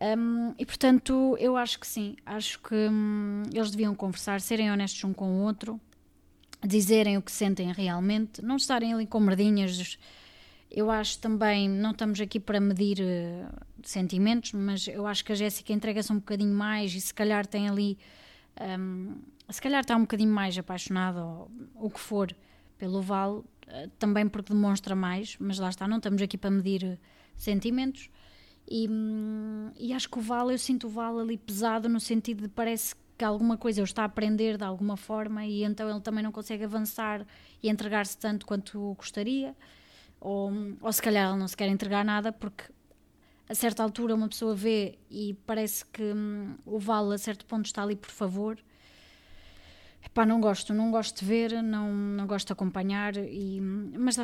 Um, 0.00 0.54
e 0.58 0.66
portanto, 0.66 1.36
eu 1.38 1.56
acho 1.56 1.78
que 1.78 1.86
sim, 1.86 2.16
acho 2.26 2.58
que 2.60 2.74
hum, 2.74 3.44
eles 3.52 3.70
deviam 3.70 3.94
conversar, 3.94 4.40
serem 4.40 4.70
honestos 4.70 5.02
um 5.04 5.12
com 5.12 5.26
o 5.26 5.42
outro, 5.42 5.80
dizerem 6.62 7.16
o 7.16 7.22
que 7.22 7.30
sentem 7.30 7.72
realmente, 7.72 8.42
não 8.42 8.56
estarem 8.56 8.92
ali 8.92 9.06
com 9.06 9.20
merdinhas. 9.20 9.98
Eu 10.76 10.90
acho 10.90 11.20
também, 11.20 11.68
não 11.68 11.92
estamos 11.92 12.20
aqui 12.20 12.40
para 12.40 12.58
medir 12.58 12.98
uh, 12.98 13.64
sentimentos, 13.84 14.52
mas 14.52 14.88
eu 14.88 15.06
acho 15.06 15.24
que 15.24 15.30
a 15.30 15.34
Jéssica 15.36 15.72
entrega-se 15.72 16.12
um 16.12 16.16
bocadinho 16.16 16.52
mais 16.52 16.92
e 16.92 17.00
se 17.00 17.14
calhar 17.14 17.46
tem 17.46 17.68
ali, 17.68 17.96
um, 18.60 19.14
se 19.48 19.62
calhar 19.62 19.82
está 19.82 19.94
um 19.94 20.00
bocadinho 20.00 20.32
mais 20.32 20.58
apaixonada 20.58 21.24
ou 21.24 21.48
o 21.76 21.88
que 21.88 22.00
for 22.00 22.34
pelo 22.76 23.00
Val, 23.00 23.44
uh, 23.68 23.88
também 24.00 24.28
porque 24.28 24.52
demonstra 24.52 24.96
mais, 24.96 25.36
mas 25.38 25.60
lá 25.60 25.68
está, 25.68 25.86
não 25.86 25.98
estamos 25.98 26.20
aqui 26.20 26.36
para 26.36 26.50
medir 26.50 26.82
uh, 26.82 26.98
sentimentos. 27.36 28.10
E, 28.68 28.88
um, 28.88 29.70
e 29.78 29.92
acho 29.92 30.10
que 30.10 30.18
o 30.18 30.22
Val, 30.22 30.50
eu 30.50 30.58
sinto 30.58 30.88
o 30.88 30.90
Val 30.90 31.20
ali 31.20 31.38
pesado 31.38 31.88
no 31.88 32.00
sentido 32.00 32.42
de 32.42 32.48
parece 32.48 32.96
que 33.16 33.24
alguma 33.24 33.56
coisa 33.56 33.78
ele 33.78 33.84
está 33.84 34.02
a 34.02 34.06
aprender 34.06 34.56
de 34.58 34.64
alguma 34.64 34.96
forma 34.96 35.46
e 35.46 35.62
então 35.62 35.88
ele 35.88 36.00
também 36.00 36.24
não 36.24 36.32
consegue 36.32 36.64
avançar 36.64 37.24
e 37.62 37.68
entregar-se 37.68 38.18
tanto 38.18 38.44
quanto 38.44 38.92
gostaria, 38.94 39.54
ou, 40.24 40.50
ou 40.80 40.90
se 40.90 41.02
calhar 41.02 41.28
ele 41.28 41.38
não 41.38 41.46
se 41.46 41.56
quer 41.56 41.68
entregar 41.68 42.02
nada 42.02 42.32
porque 42.32 42.64
a 43.46 43.54
certa 43.54 43.82
altura 43.82 44.14
uma 44.14 44.26
pessoa 44.26 44.54
vê 44.54 44.98
e 45.10 45.34
parece 45.46 45.84
que 45.84 46.02
hum, 46.02 46.56
o 46.64 46.78
Vale 46.78 47.14
a 47.14 47.18
certo 47.18 47.44
ponto 47.44 47.66
está 47.66 47.82
ali 47.82 47.94
por 47.94 48.10
favor. 48.10 48.58
Pá, 50.14 50.24
não 50.24 50.40
gosto, 50.40 50.72
não 50.72 50.90
gosto 50.90 51.20
de 51.20 51.24
ver, 51.24 51.62
não, 51.62 51.92
não 51.92 52.26
gosto 52.26 52.46
de 52.46 52.52
acompanhar, 52.52 53.16
e, 53.16 53.58
mas 53.60 54.16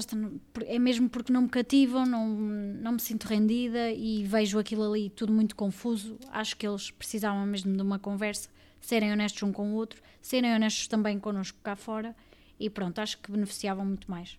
é 0.66 0.78
mesmo 0.78 1.08
porque 1.08 1.32
não 1.32 1.42
me 1.42 1.48
cativam, 1.48 2.06
não, 2.06 2.28
não 2.28 2.92
me 2.92 3.00
sinto 3.00 3.24
rendida 3.24 3.90
e 3.90 4.22
vejo 4.24 4.58
aquilo 4.58 4.84
ali 4.84 5.10
tudo 5.10 5.32
muito 5.32 5.56
confuso. 5.56 6.16
Acho 6.30 6.56
que 6.56 6.66
eles 6.66 6.92
precisavam 6.92 7.44
mesmo 7.44 7.74
de 7.74 7.82
uma 7.82 7.98
conversa, 7.98 8.48
serem 8.80 9.10
honestos 9.10 9.42
um 9.42 9.52
com 9.52 9.72
o 9.72 9.74
outro, 9.74 10.00
serem 10.22 10.54
honestos 10.54 10.86
também 10.86 11.18
connosco 11.18 11.58
cá 11.60 11.74
fora, 11.74 12.14
e 12.58 12.70
pronto, 12.70 13.00
acho 13.00 13.18
que 13.18 13.32
beneficiavam 13.32 13.84
muito 13.84 14.08
mais. 14.08 14.38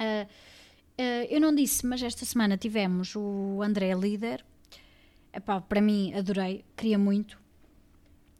Uh, 0.00 0.28
eu 1.30 1.40
não 1.40 1.54
disse, 1.54 1.86
mas 1.86 2.02
esta 2.02 2.24
semana 2.24 2.56
tivemos 2.56 3.14
o 3.16 3.62
André 3.62 3.94
líder. 3.94 4.44
Epá, 5.32 5.60
para 5.60 5.80
mim, 5.80 6.12
adorei, 6.14 6.64
queria 6.76 6.98
muito 6.98 7.40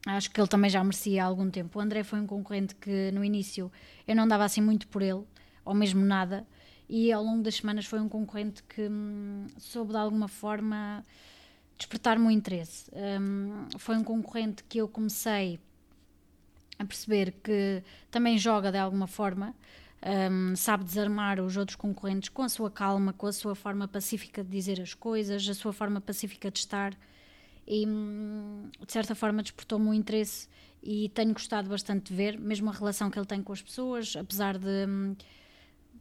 Acho 0.06 0.30
que 0.30 0.40
ele 0.40 0.48
também 0.48 0.70
já 0.70 0.82
merecia 0.82 1.22
há 1.22 1.26
algum 1.26 1.50
tempo. 1.50 1.78
O 1.78 1.82
André 1.82 2.02
foi 2.02 2.20
um 2.20 2.26
concorrente 2.26 2.74
que 2.74 3.10
no 3.12 3.24
início 3.24 3.70
eu 4.06 4.16
não 4.16 4.26
dava 4.26 4.44
assim 4.44 4.60
muito 4.60 4.88
por 4.88 5.02
ele, 5.02 5.22
ou 5.64 5.74
mesmo 5.74 6.00
nada, 6.00 6.46
e 6.88 7.12
ao 7.12 7.22
longo 7.22 7.42
das 7.42 7.56
semanas 7.56 7.84
foi 7.84 8.00
um 8.00 8.08
concorrente 8.08 8.62
que 8.62 8.88
hum, 8.88 9.46
soube 9.58 9.92
de 9.92 9.98
alguma 9.98 10.26
forma 10.26 11.04
despertar-me 11.76 12.26
o 12.26 12.30
interesse. 12.30 12.90
Um, 12.92 13.66
foi 13.78 13.96
um 13.96 14.04
concorrente 14.04 14.64
que 14.64 14.78
eu 14.78 14.88
comecei 14.88 15.60
a 16.78 16.84
perceber 16.84 17.32
que 17.42 17.82
também 18.10 18.38
joga 18.38 18.72
de 18.72 18.78
alguma 18.78 19.06
forma, 19.06 19.54
um, 20.02 20.56
sabe 20.56 20.84
desarmar 20.84 21.40
os 21.40 21.56
outros 21.56 21.76
concorrentes 21.76 22.28
com 22.28 22.42
a 22.42 22.48
sua 22.48 22.70
calma, 22.70 23.12
com 23.12 23.26
a 23.26 23.32
sua 23.32 23.54
forma 23.54 23.86
pacífica 23.86 24.42
de 24.42 24.50
dizer 24.50 24.80
as 24.80 24.94
coisas, 24.94 25.46
a 25.48 25.54
sua 25.54 25.72
forma 25.72 26.00
pacífica 26.00 26.50
de 26.50 26.58
estar. 26.58 26.96
E 27.66 27.86
hum, 27.86 28.70
de 28.84 28.92
certa 28.92 29.14
forma 29.14 29.42
despertou-me 29.42 29.88
o 29.88 29.94
interesse 29.94 30.48
e 30.82 31.10
tenho 31.10 31.32
gostado 31.32 31.68
bastante 31.68 32.10
de 32.10 32.14
ver, 32.14 32.38
mesmo 32.38 32.70
a 32.70 32.72
relação 32.72 33.10
que 33.10 33.18
ele 33.18 33.26
tem 33.26 33.42
com 33.42 33.52
as 33.52 33.60
pessoas, 33.60 34.16
apesar 34.16 34.58
de, 34.58 34.86
hum, 34.88 35.14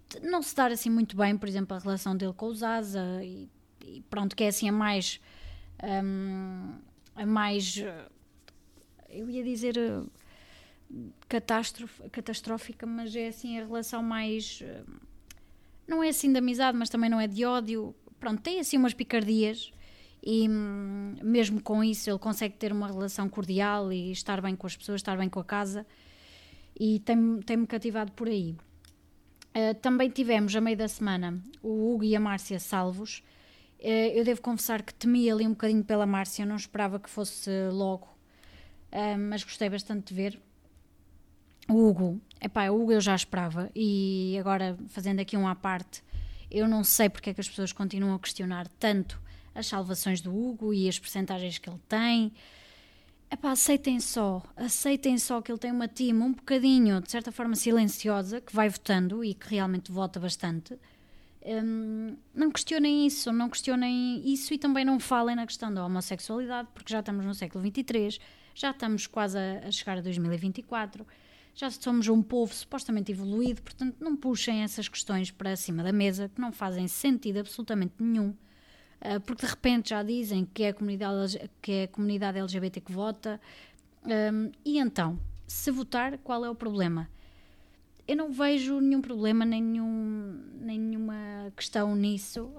de 0.09 0.19
não 0.21 0.41
se 0.41 0.55
dar 0.55 0.71
assim 0.71 0.89
muito 0.89 1.17
bem, 1.17 1.37
por 1.37 1.49
exemplo, 1.49 1.75
a 1.75 1.79
relação 1.79 2.15
dele 2.15 2.33
com 2.33 2.47
os 2.47 2.63
Asa 2.63 3.03
e, 3.23 3.49
e 3.85 4.01
pronto, 4.09 4.35
que 4.35 4.45
é 4.45 4.47
assim 4.47 4.69
a 4.69 4.71
mais 4.71 5.19
um, 5.83 6.73
a 7.15 7.25
mais 7.25 7.83
eu 9.09 9.29
ia 9.29 9.43
dizer 9.43 9.75
catastrófica, 12.11 12.85
mas 12.85 13.15
é 13.15 13.27
assim 13.27 13.59
a 13.59 13.65
relação 13.65 14.01
mais 14.01 14.63
não 15.89 16.03
é 16.03 16.09
assim 16.09 16.31
de 16.31 16.37
amizade, 16.37 16.77
mas 16.77 16.89
também 16.89 17.09
não 17.09 17.19
é 17.19 17.27
de 17.27 17.43
ódio. 17.43 17.95
Pronto, 18.19 18.41
tem 18.41 18.59
assim 18.59 18.77
umas 18.77 18.93
picardias 18.93 19.71
e 20.21 20.47
hum, 20.47 21.15
mesmo 21.23 21.61
com 21.61 21.83
isso 21.83 22.09
ele 22.09 22.19
consegue 22.19 22.55
ter 22.55 22.71
uma 22.71 22.87
relação 22.87 23.27
cordial 23.27 23.91
e 23.91 24.11
estar 24.11 24.41
bem 24.41 24.55
com 24.55 24.67
as 24.67 24.77
pessoas, 24.77 25.01
estar 25.01 25.17
bem 25.17 25.29
com 25.29 25.39
a 25.39 25.43
casa 25.43 25.85
e 26.79 26.99
tem-me 26.99 27.43
tem 27.43 27.65
cativado 27.65 28.11
por 28.11 28.27
aí. 28.27 28.55
Uh, 29.49 29.73
também 29.81 30.09
tivemos, 30.09 30.55
a 30.55 30.61
meio 30.61 30.77
da 30.77 30.87
semana, 30.87 31.41
o 31.63 31.93
Hugo 31.93 32.03
e 32.03 32.15
a 32.15 32.19
Márcia 32.19 32.59
salvos. 32.59 33.23
Uh, 33.79 34.13
eu 34.13 34.23
devo 34.23 34.41
confessar 34.41 34.83
que 34.83 34.93
temi 34.93 35.29
ali 35.29 35.47
um 35.47 35.51
bocadinho 35.51 35.83
pela 35.83 36.05
Márcia, 36.05 36.45
não 36.45 36.55
esperava 36.55 36.99
que 36.99 37.09
fosse 37.09 37.49
logo, 37.71 38.07
uh, 38.91 39.17
mas 39.17 39.43
gostei 39.43 39.69
bastante 39.69 40.09
de 40.09 40.13
ver. 40.13 40.41
O 41.67 41.87
Hugo, 41.87 42.21
epá, 42.41 42.69
o 42.69 42.81
Hugo 42.81 42.93
eu 42.93 43.01
já 43.01 43.15
esperava 43.15 43.69
e 43.75 44.37
agora 44.39 44.77
fazendo 44.87 45.19
aqui 45.19 45.37
um 45.37 45.47
à 45.47 45.53
parte, 45.55 46.03
eu 46.49 46.67
não 46.67 46.83
sei 46.83 47.09
porque 47.09 47.29
é 47.29 47.33
que 47.33 47.41
as 47.41 47.47
pessoas 47.47 47.71
continuam 47.71 48.15
a 48.15 48.19
questionar 48.19 48.67
tanto 48.79 49.21
as 49.53 49.67
salvações 49.67 50.21
do 50.21 50.35
Hugo 50.35 50.73
e 50.73 50.87
as 50.87 50.97
percentagens 50.97 51.57
que 51.57 51.69
ele 51.69 51.79
tem. 51.87 52.31
Epá, 53.31 53.51
aceitem 53.51 53.99
só, 53.99 54.41
aceitem 54.55 55.17
só 55.19 55.39
que 55.41 55.51
ele 55.51 55.59
tem 55.59 55.71
uma 55.71 55.87
team 55.87 56.19
um 56.21 56.33
bocadinho, 56.33 56.99
de 56.99 57.11
certa 57.11 57.31
forma, 57.31 57.55
silenciosa, 57.55 58.41
que 58.41 58.55
vai 58.55 58.69
votando 58.69 59.23
e 59.23 59.35
que 59.35 59.49
realmente 59.49 59.91
vota 59.91 60.19
bastante. 60.19 60.75
Um, 61.45 62.17
não 62.33 62.51
questionem 62.51 63.05
isso, 63.05 63.31
não 63.31 63.47
questionem 63.47 64.21
isso 64.25 64.53
e 64.53 64.57
também 64.57 64.83
não 64.83 64.99
falem 64.99 65.35
na 65.35 65.45
questão 65.45 65.71
da 65.71 65.85
homossexualidade, 65.85 66.69
porque 66.73 66.91
já 66.91 66.99
estamos 66.99 67.23
no 67.23 67.35
século 67.35 67.63
XXIII, 67.63 68.19
já 68.55 68.71
estamos 68.71 69.05
quase 69.05 69.37
a 69.37 69.71
chegar 69.71 69.99
a 69.99 70.01
2024, 70.01 71.05
já 71.53 71.69
somos 71.69 72.07
um 72.07 72.21
povo 72.21 72.53
supostamente 72.53 73.11
evoluído, 73.11 73.61
portanto 73.61 73.97
não 73.99 74.15
puxem 74.15 74.63
essas 74.63 74.87
questões 74.87 75.31
para 75.31 75.55
cima 75.55 75.83
da 75.83 75.91
mesa 75.91 76.29
que 76.29 76.39
não 76.39 76.51
fazem 76.51 76.87
sentido 76.87 77.39
absolutamente 77.39 77.93
nenhum. 77.99 78.33
Ah, 79.01 79.19
porque 79.19 79.45
de 79.45 79.51
repente 79.51 79.89
já 79.89 80.03
dizem 80.03 80.45
que 80.45 80.63
é 80.63 80.69
a 80.69 80.73
comunidade, 80.73 81.49
que 81.61 81.71
é 81.71 81.83
a 81.83 81.87
comunidade 81.87 82.37
LGBT 82.37 82.81
que 82.81 82.91
vota. 82.91 83.39
E 84.65 84.79
então, 84.79 85.19
se 85.47 85.71
votar, 85.71 86.17
qual 86.19 86.43
é 86.45 86.49
o 86.49 86.55
problema? 86.55 87.09
Eu 88.07 88.17
não 88.17 88.31
vejo 88.31 88.79
nenhum 88.79 89.01
problema, 89.01 89.45
nenhum, 89.45 90.41
nenhuma 90.59 91.51
questão 91.55 91.95
nisso. 91.95 92.51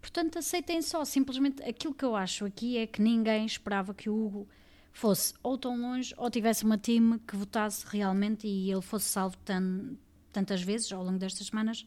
Portanto, 0.00 0.38
aceitem 0.38 0.82
só. 0.82 1.04
Simplesmente 1.04 1.62
aquilo 1.62 1.94
que 1.94 2.04
eu 2.04 2.16
acho 2.16 2.44
aqui 2.44 2.76
é 2.76 2.86
que 2.86 3.00
ninguém 3.00 3.46
esperava 3.46 3.94
que 3.94 4.10
o 4.10 4.26
Hugo 4.26 4.48
fosse 4.96 5.34
ou 5.42 5.58
tão 5.58 5.78
longe 5.78 6.14
ou 6.16 6.30
tivesse 6.30 6.64
uma 6.64 6.78
time 6.78 7.18
que 7.18 7.36
votasse 7.36 7.84
realmente 7.86 8.46
e 8.48 8.70
ele 8.70 8.80
fosse 8.80 9.04
salvo 9.06 9.36
tan, 9.44 9.94
tantas 10.32 10.62
vezes 10.62 10.90
ao 10.90 11.04
longo 11.04 11.18
destas 11.18 11.46
semanas 11.48 11.84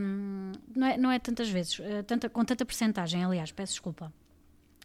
um, 0.00 0.52
não, 0.74 0.86
é, 0.86 0.96
não 0.96 1.10
é 1.12 1.18
tantas 1.20 1.48
vezes, 1.48 1.78
uh, 1.78 2.02
tanta, 2.04 2.28
com 2.28 2.44
tanta 2.44 2.64
percentagem, 2.64 3.24
aliás, 3.24 3.52
peço 3.52 3.74
desculpa, 3.74 4.12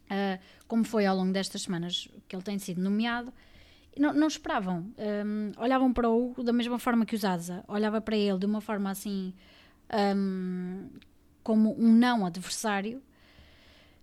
uh, 0.04 0.40
como 0.68 0.84
foi 0.84 1.04
ao 1.04 1.16
longo 1.16 1.32
destas 1.32 1.62
semanas 1.62 2.08
que 2.28 2.36
ele 2.36 2.42
tem 2.44 2.58
sido 2.60 2.80
nomeado, 2.80 3.32
não, 3.98 4.12
não 4.14 4.28
esperavam, 4.28 4.92
um, 5.26 5.52
olhavam 5.60 5.92
para 5.92 6.08
o 6.08 6.30
Hugo 6.30 6.44
da 6.44 6.52
mesma 6.52 6.78
forma 6.78 7.04
que 7.04 7.16
os 7.16 7.24
Asa, 7.24 7.64
olhava 7.66 8.00
para 8.00 8.16
ele 8.16 8.38
de 8.38 8.46
uma 8.46 8.60
forma 8.60 8.88
assim, 8.90 9.34
um, 10.16 10.88
como 11.42 11.74
um 11.76 11.92
não 11.92 12.24
adversário, 12.24 13.02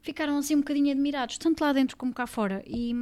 ficaram 0.02 0.38
assim 0.38 0.56
um 0.56 0.60
bocadinho 0.60 0.92
admirados, 0.92 1.38
tanto 1.38 1.62
lá 1.62 1.74
dentro 1.74 1.98
como 1.98 2.14
cá 2.14 2.28
fora, 2.28 2.64
e, 2.66 2.94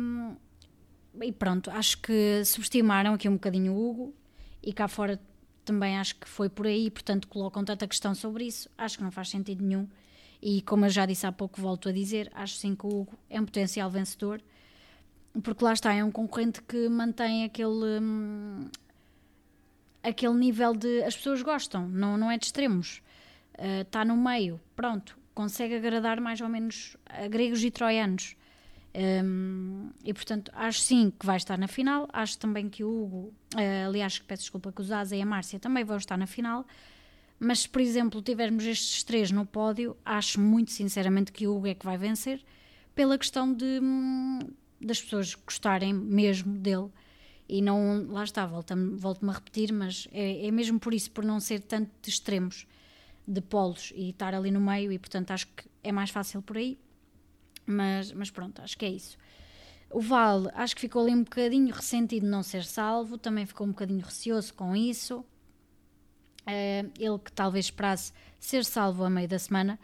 e 1.21 1.31
pronto, 1.31 1.69
acho 1.71 2.01
que 2.01 2.43
subestimaram 2.45 3.13
aqui 3.13 3.27
um 3.27 3.33
bocadinho 3.33 3.73
o 3.73 3.89
Hugo, 3.89 4.13
e 4.63 4.73
cá 4.73 4.87
fora 4.87 5.19
também 5.63 5.97
acho 5.97 6.15
que 6.15 6.27
foi 6.27 6.49
por 6.49 6.65
aí, 6.65 6.89
portanto 6.89 7.27
colocam 7.27 7.63
tanta 7.63 7.87
questão 7.87 8.15
sobre 8.15 8.45
isso, 8.45 8.69
acho 8.77 8.97
que 8.97 9.03
não 9.03 9.11
faz 9.11 9.29
sentido 9.29 9.63
nenhum. 9.63 9.87
E 10.41 10.61
como 10.61 10.85
eu 10.85 10.89
já 10.89 11.05
disse 11.05 11.25
há 11.25 11.31
pouco, 11.31 11.59
volto 11.59 11.89
a 11.89 11.91
dizer, 11.91 12.31
acho 12.33 12.55
sim 12.55 12.75
que 12.75 12.85
o 12.85 12.89
Hugo 12.89 13.17
é 13.29 13.41
um 13.41 13.45
potencial 13.45 13.89
vencedor, 13.89 14.41
porque 15.43 15.63
lá 15.63 15.73
está, 15.73 15.93
é 15.93 16.03
um 16.03 16.11
concorrente 16.11 16.61
que 16.61 16.87
mantém 16.89 17.43
aquele. 17.43 17.99
Hum, 18.01 18.69
aquele 20.03 20.33
nível 20.33 20.73
de. 20.73 21.03
As 21.03 21.15
pessoas 21.15 21.41
gostam, 21.41 21.87
não, 21.87 22.17
não 22.17 22.31
é 22.31 22.37
de 22.37 22.45
extremos. 22.45 23.01
Uh, 23.57 23.81
está 23.81 24.05
no 24.05 24.15
meio, 24.15 24.59
pronto, 24.75 25.16
consegue 25.37 25.75
agradar 25.75 26.19
mais 26.19 26.41
ou 26.41 26.49
menos 26.49 26.97
a 27.05 27.27
gregos 27.27 27.63
e 27.63 27.69
troianos. 27.69 28.35
Um, 29.23 29.91
e 30.03 30.11
portanto, 30.11 30.51
acho 30.55 30.79
sim 30.79 31.13
que 31.17 31.27
vai 31.27 31.37
estar 31.37 31.59
na 31.59 31.67
final. 31.67 32.09
Acho 32.11 32.39
também 32.39 32.67
que 32.67 32.83
o 32.83 32.89
Hugo, 32.89 33.33
uh, 33.53 33.87
aliás, 33.87 34.17
peço 34.17 34.41
desculpa 34.41 34.71
que 34.71 34.81
o 34.81 34.83
Zaza 34.83 35.15
e 35.15 35.21
a 35.21 35.25
Márcia 35.27 35.59
também 35.59 35.83
vão 35.83 35.95
estar 35.97 36.17
na 36.17 36.25
final. 36.25 36.65
Mas 37.39 37.59
se, 37.59 37.69
por 37.69 37.79
exemplo, 37.79 38.19
tivermos 38.19 38.65
estes 38.65 39.03
três 39.03 39.29
no 39.29 39.45
pódio, 39.45 39.95
acho 40.03 40.41
muito 40.41 40.71
sinceramente 40.71 41.31
que 41.31 41.45
o 41.45 41.55
Hugo 41.55 41.67
é 41.67 41.75
que 41.75 41.85
vai 41.85 41.99
vencer, 41.99 42.43
pela 42.95 43.15
questão 43.15 43.53
de 43.53 43.79
hum, 43.79 44.39
das 44.81 44.99
pessoas 44.99 45.35
gostarem 45.35 45.93
mesmo 45.93 46.57
dele. 46.57 46.89
E 47.47 47.61
não, 47.61 48.07
lá 48.09 48.23
está, 48.23 48.43
volto-me 48.47 48.97
volto 48.97 49.29
a 49.29 49.33
repetir, 49.33 49.71
mas 49.71 50.07
é, 50.11 50.47
é 50.47 50.49
mesmo 50.49 50.79
por 50.79 50.95
isso, 50.95 51.11
por 51.11 51.23
não 51.23 51.39
ser 51.39 51.59
tanto 51.59 51.91
de 52.01 52.09
extremos, 52.09 52.65
de 53.27 53.41
polos 53.41 53.91
e 53.95 54.09
estar 54.09 54.33
ali 54.33 54.51
no 54.51 54.61
meio, 54.61 54.91
e 54.91 54.97
portanto 54.97 55.31
acho 55.31 55.47
que 55.47 55.65
é 55.83 55.91
mais 55.91 56.09
fácil 56.09 56.41
por 56.41 56.57
aí. 56.57 56.79
Mas, 57.65 58.11
mas 58.13 58.31
pronto, 58.31 58.61
acho 58.61 58.77
que 58.77 58.85
é 58.85 58.89
isso. 58.89 59.17
O 59.89 60.01
Val, 60.01 60.49
acho 60.53 60.75
que 60.75 60.81
ficou 60.81 61.01
ali 61.03 61.13
um 61.13 61.23
bocadinho 61.23 61.73
ressentido 61.73 62.23
de 62.23 62.29
não 62.29 62.43
ser 62.43 62.63
salvo, 62.63 63.17
também 63.17 63.45
ficou 63.45 63.67
um 63.67 63.71
bocadinho 63.71 64.03
receoso 64.03 64.53
com 64.53 64.75
isso. 64.75 65.19
Uh, 66.47 66.91
ele 66.97 67.19
que 67.19 67.31
talvez 67.31 67.65
esperasse 67.65 68.13
ser 68.39 68.63
salvo 68.63 69.03
a 69.03 69.09
meio 69.09 69.27
da 69.27 69.39
semana. 69.39 69.77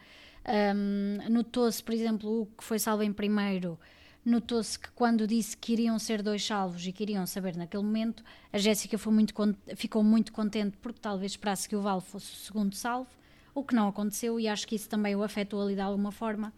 Um, 0.46 1.30
notou-se, 1.30 1.82
por 1.82 1.94
exemplo, 1.94 2.42
o 2.42 2.46
que 2.46 2.64
foi 2.64 2.78
salvo 2.78 3.02
em 3.02 3.12
primeiro, 3.12 3.78
notou-se 4.24 4.78
que 4.78 4.90
quando 4.92 5.26
disse 5.26 5.56
que 5.56 5.72
iriam 5.72 5.98
ser 5.98 6.22
dois 6.22 6.44
salvos 6.44 6.86
e 6.86 6.92
que 6.92 7.02
iriam 7.02 7.26
saber 7.26 7.56
naquele 7.56 7.82
momento, 7.82 8.22
a 8.52 8.58
Jéssica 8.58 8.96
ficou 8.98 10.02
muito 10.02 10.32
contente 10.32 10.76
porque 10.78 11.00
talvez 11.00 11.32
esperasse 11.32 11.68
que 11.68 11.76
o 11.76 11.80
Val 11.80 12.00
fosse 12.00 12.32
o 12.32 12.36
segundo 12.36 12.74
salvo, 12.74 13.10
o 13.54 13.62
que 13.62 13.74
não 13.74 13.88
aconteceu 13.88 14.38
e 14.40 14.48
acho 14.48 14.66
que 14.66 14.74
isso 14.74 14.88
também 14.88 15.14
o 15.14 15.22
afetou 15.22 15.62
ali 15.62 15.74
de 15.74 15.80
alguma 15.80 16.10
forma. 16.10 16.52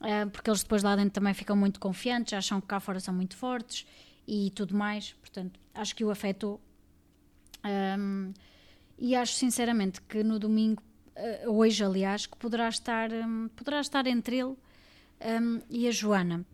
Ah, 0.00 0.26
porque 0.30 0.50
eles 0.50 0.62
depois 0.62 0.82
lá 0.82 0.94
dentro 0.96 1.12
também 1.12 1.34
ficam 1.34 1.56
muito 1.56 1.80
confiantes, 1.80 2.32
acham 2.34 2.60
que 2.60 2.66
cá 2.66 2.80
fora 2.80 3.00
são 3.00 3.14
muito 3.14 3.36
fortes 3.36 3.86
e 4.26 4.50
tudo 4.54 4.74
mais, 4.74 5.12
portanto, 5.14 5.58
acho 5.74 5.94
que 5.94 6.04
o 6.04 6.10
afetou. 6.10 6.60
Um, 7.64 8.32
e 8.98 9.16
acho 9.16 9.34
sinceramente 9.34 10.00
que 10.02 10.22
no 10.22 10.38
domingo, 10.38 10.82
uh, 11.16 11.50
hoje 11.50 11.82
aliás, 11.82 12.26
que 12.26 12.36
poderá 12.36 12.68
estar, 12.68 13.10
poderá 13.56 13.80
estar 13.80 14.06
entre 14.06 14.38
ele 14.38 14.54
um, 15.40 15.60
e 15.70 15.88
a 15.88 15.90
Joana. 15.90 16.44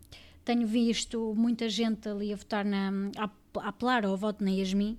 Tenho 0.43 0.65
visto 0.65 1.33
muita 1.35 1.69
gente 1.69 2.09
ali 2.09 2.33
a 2.33 2.35
votar 2.35 2.65
na. 2.65 2.91
Há 3.17 3.29
apelar 3.59 4.05
ao 4.05 4.15
voto 4.15 4.43
na 4.43 4.51
Yasmin. 4.51 4.97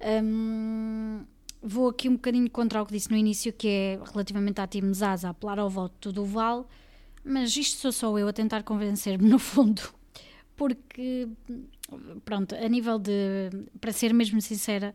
Um, 0.00 1.24
vou 1.62 1.88
aqui 1.88 2.08
um 2.08 2.14
bocadinho 2.14 2.48
contra 2.50 2.82
o 2.82 2.86
que 2.86 2.92
disse 2.92 3.10
no 3.10 3.16
início, 3.16 3.52
que 3.52 3.68
é 3.68 4.00
relativamente 4.12 4.60
à 4.60 4.66
Team 4.66 4.92
Zaza, 4.94 5.30
apelar 5.30 5.58
ao 5.58 5.68
voto 5.68 6.12
do 6.12 6.24
Val, 6.24 6.68
mas 7.24 7.56
isto 7.56 7.78
sou 7.78 7.92
só 7.92 8.18
eu 8.18 8.28
a 8.28 8.32
tentar 8.32 8.62
convencer-me, 8.62 9.28
no 9.28 9.38
fundo, 9.38 9.82
porque, 10.56 11.28
pronto, 12.24 12.54
a 12.54 12.68
nível 12.68 12.98
de, 12.98 13.50
para 13.80 13.92
ser 13.92 14.12
mesmo 14.12 14.40
sincera, 14.40 14.94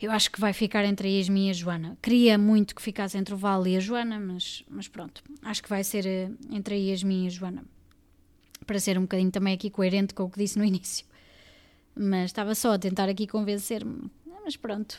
eu 0.00 0.10
acho 0.10 0.30
que 0.32 0.40
vai 0.40 0.52
ficar 0.52 0.84
entre 0.84 1.06
a 1.06 1.10
Yasmin 1.10 1.46
e 1.46 1.50
a 1.50 1.52
Joana. 1.52 1.98
Queria 2.02 2.36
muito 2.36 2.74
que 2.74 2.82
ficasse 2.82 3.16
entre 3.16 3.34
o 3.34 3.36
Val 3.36 3.64
e 3.66 3.76
a 3.76 3.80
Joana, 3.80 4.18
mas, 4.18 4.64
mas 4.68 4.88
pronto, 4.88 5.22
acho 5.42 5.62
que 5.62 5.68
vai 5.68 5.84
ser 5.84 6.04
eh, 6.04 6.30
entre 6.50 6.74
a 6.74 6.78
Yasmin 6.78 7.24
e 7.24 7.26
a 7.28 7.30
Joana. 7.30 7.64
Para 8.66 8.80
ser 8.80 8.98
um 8.98 9.02
bocadinho 9.02 9.30
também 9.30 9.54
aqui 9.54 9.70
coerente 9.70 10.12
com 10.12 10.24
o 10.24 10.30
que 10.30 10.38
disse 10.38 10.58
no 10.58 10.64
início. 10.66 11.06
Mas 11.94 12.26
estava 12.26 12.54
só 12.54 12.72
a 12.72 12.78
tentar 12.78 13.08
aqui 13.08 13.28
convencer-me. 13.28 14.10
Mas 14.44 14.56
pronto, 14.56 14.98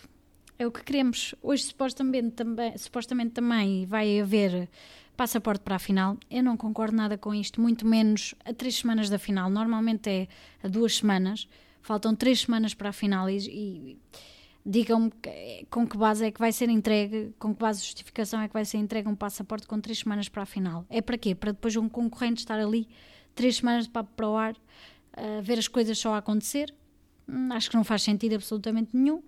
é 0.63 0.67
o 0.67 0.71
que 0.71 0.83
queremos. 0.83 1.35
Hoje 1.41 1.63
supostamente 1.63 2.31
também, 2.31 2.77
supostamente 2.77 3.31
também 3.31 3.85
vai 3.85 4.19
haver 4.19 4.69
passaporte 5.15 5.63
para 5.63 5.75
a 5.75 5.79
final. 5.79 6.17
Eu 6.29 6.43
não 6.43 6.57
concordo 6.57 6.95
nada 6.95 7.17
com 7.17 7.33
isto, 7.33 7.61
muito 7.61 7.85
menos 7.85 8.33
a 8.45 8.53
três 8.53 8.75
semanas 8.75 9.09
da 9.09 9.19
final. 9.19 9.49
Normalmente 9.49 10.09
é 10.09 10.27
a 10.63 10.67
duas 10.67 10.97
semanas. 10.97 11.47
Faltam 11.81 12.15
três 12.15 12.41
semanas 12.41 12.73
para 12.73 12.89
a 12.89 12.93
final 12.93 13.29
e, 13.29 13.37
e 13.37 13.97
digam-me 14.65 15.11
com 15.69 15.85
que 15.85 15.97
base 15.97 16.25
é 16.25 16.31
que 16.31 16.39
vai 16.39 16.51
ser 16.51 16.69
entregue, 16.69 17.33
com 17.37 17.53
que 17.53 17.59
base 17.59 17.81
de 17.81 17.85
justificação 17.87 18.41
é 18.41 18.47
que 18.47 18.53
vai 18.53 18.63
ser 18.63 18.77
entregue 18.77 19.09
um 19.09 19.15
passaporte 19.15 19.67
com 19.67 19.79
três 19.79 19.99
semanas 19.99 20.29
para 20.29 20.43
a 20.43 20.45
final. 20.45 20.85
É 20.89 21.01
para 21.01 21.17
quê? 21.17 21.35
Para 21.35 21.51
depois 21.51 21.75
um 21.75 21.89
concorrente 21.89 22.39
estar 22.39 22.57
ali 22.57 22.87
três 23.35 23.57
semanas 23.57 23.87
para 23.87 24.03
provar, 24.03 24.53
uh, 24.53 25.41
ver 25.41 25.59
as 25.59 25.67
coisas 25.67 25.97
só 25.97 26.15
acontecer. 26.15 26.73
Hum, 27.27 27.51
acho 27.51 27.69
que 27.69 27.75
não 27.75 27.83
faz 27.83 28.03
sentido 28.03 28.35
absolutamente 28.35 28.91
nenhum. 28.93 29.21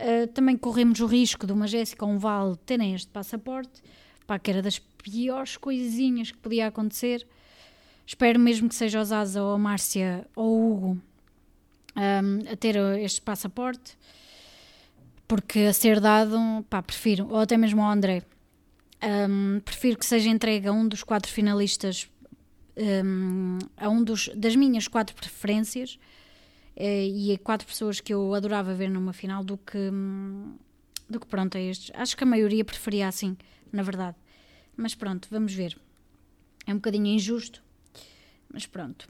Uh, 0.00 0.26
também 0.28 0.56
corremos 0.56 0.98
o 1.00 1.06
risco 1.06 1.46
de 1.46 1.52
uma 1.52 1.66
Jéssica 1.66 2.06
ou 2.06 2.12
um 2.12 2.18
Val 2.18 2.56
terem 2.56 2.94
este 2.94 3.08
passaporte, 3.08 3.82
pá, 4.26 4.38
que 4.38 4.50
era 4.50 4.62
das 4.62 4.78
piores 4.78 5.56
coisinhas 5.58 6.30
que 6.30 6.38
podia 6.38 6.68
acontecer. 6.68 7.26
Espero 8.06 8.40
mesmo 8.40 8.68
que 8.68 8.74
seja 8.74 9.00
o 9.00 9.04
Zaza 9.04 9.42
ou 9.42 9.54
a 9.54 9.58
Márcia 9.58 10.26
ou 10.34 10.58
o 10.58 10.72
Hugo 10.72 11.02
um, 11.96 12.52
a 12.52 12.56
ter 12.56 12.76
este 12.98 13.20
passaporte 13.20 13.96
porque 15.30 15.60
a 15.60 15.72
ser 15.72 16.00
dado, 16.00 16.36
pá, 16.68 16.82
prefiro, 16.82 17.28
ou 17.30 17.38
até 17.38 17.56
mesmo 17.56 17.80
ao 17.80 17.92
André, 17.92 18.24
um, 19.00 19.60
prefiro 19.60 19.96
que 19.96 20.04
seja 20.04 20.28
entregue 20.28 20.66
a 20.66 20.72
um 20.72 20.88
dos 20.88 21.04
quatro 21.04 21.30
finalistas, 21.30 22.10
um, 23.04 23.58
a 23.76 23.88
um 23.88 24.02
dos, 24.02 24.28
das 24.34 24.56
minhas 24.56 24.88
quatro 24.88 25.14
preferências 25.14 26.00
eh, 26.00 26.19
e 26.76 27.32
a 27.34 27.38
quatro 27.38 27.66
pessoas 27.66 28.00
que 28.00 28.12
eu 28.12 28.34
adorava 28.34 28.74
ver 28.74 28.88
numa 28.88 29.12
final 29.12 29.44
do 29.44 29.56
que, 29.56 29.90
do 31.08 31.20
que 31.20 31.26
pronto, 31.26 31.56
a 31.56 31.60
estes. 31.60 31.90
Acho 31.94 32.16
que 32.16 32.24
a 32.24 32.26
maioria 32.26 32.64
preferia 32.64 33.08
assim, 33.08 33.36
na 33.72 33.82
verdade. 33.82 34.16
Mas 34.76 34.94
pronto, 34.94 35.28
vamos 35.30 35.52
ver. 35.52 35.76
É 36.66 36.72
um 36.72 36.76
bocadinho 36.76 37.06
injusto, 37.06 37.62
mas 38.52 38.66
pronto. 38.66 39.08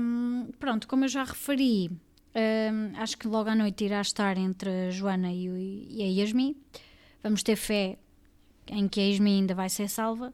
Um, 0.00 0.48
pronto, 0.58 0.86
como 0.86 1.04
eu 1.04 1.08
já 1.08 1.24
referi, 1.24 1.90
acho 2.98 3.16
que 3.16 3.26
logo 3.26 3.48
à 3.48 3.54
noite 3.54 3.84
irá 3.84 4.00
estar 4.00 4.36
entre 4.36 4.88
a 4.88 4.90
Joana 4.90 5.32
e, 5.32 5.88
e, 5.90 6.02
a 6.02 6.22
Yasmin. 6.22 6.56
Vamos 7.22 7.42
ter 7.42 7.56
fé 7.56 7.98
em 8.68 8.88
que 8.88 9.00
a 9.00 9.04
Yasmin 9.04 9.40
ainda 9.40 9.54
vai 9.54 9.68
ser 9.68 9.88
salva. 9.88 10.32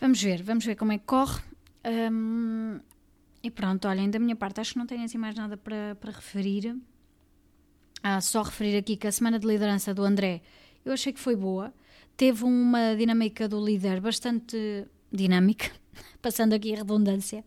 Vamos 0.00 0.22
ver, 0.22 0.42
vamos 0.42 0.64
ver 0.64 0.76
como 0.76 0.92
é 0.92 0.98
que 0.98 1.04
corre. 1.04 1.42
Um, 1.84 2.80
e 3.46 3.50
pronto, 3.50 3.86
olhem, 3.88 4.10
da 4.10 4.18
minha 4.18 4.36
parte, 4.36 4.60
acho 4.60 4.72
que 4.72 4.78
não 4.78 4.86
tenho 4.86 5.04
assim 5.04 5.18
mais 5.18 5.34
nada 5.34 5.56
para, 5.56 5.96
para 6.00 6.10
referir. 6.10 6.76
Ah, 8.02 8.20
só 8.20 8.42
referir 8.42 8.76
aqui 8.76 8.96
que 8.96 9.06
a 9.06 9.12
semana 9.12 9.38
de 9.38 9.46
liderança 9.46 9.94
do 9.94 10.02
André 10.02 10.42
eu 10.84 10.92
achei 10.92 11.12
que 11.12 11.20
foi 11.20 11.36
boa. 11.36 11.72
Teve 12.16 12.44
uma 12.44 12.94
dinâmica 12.96 13.48
do 13.48 13.64
líder 13.64 14.00
bastante 14.00 14.86
dinâmica, 15.12 15.70
passando 16.22 16.52
aqui 16.54 16.72
a 16.74 16.78
redundância. 16.78 17.44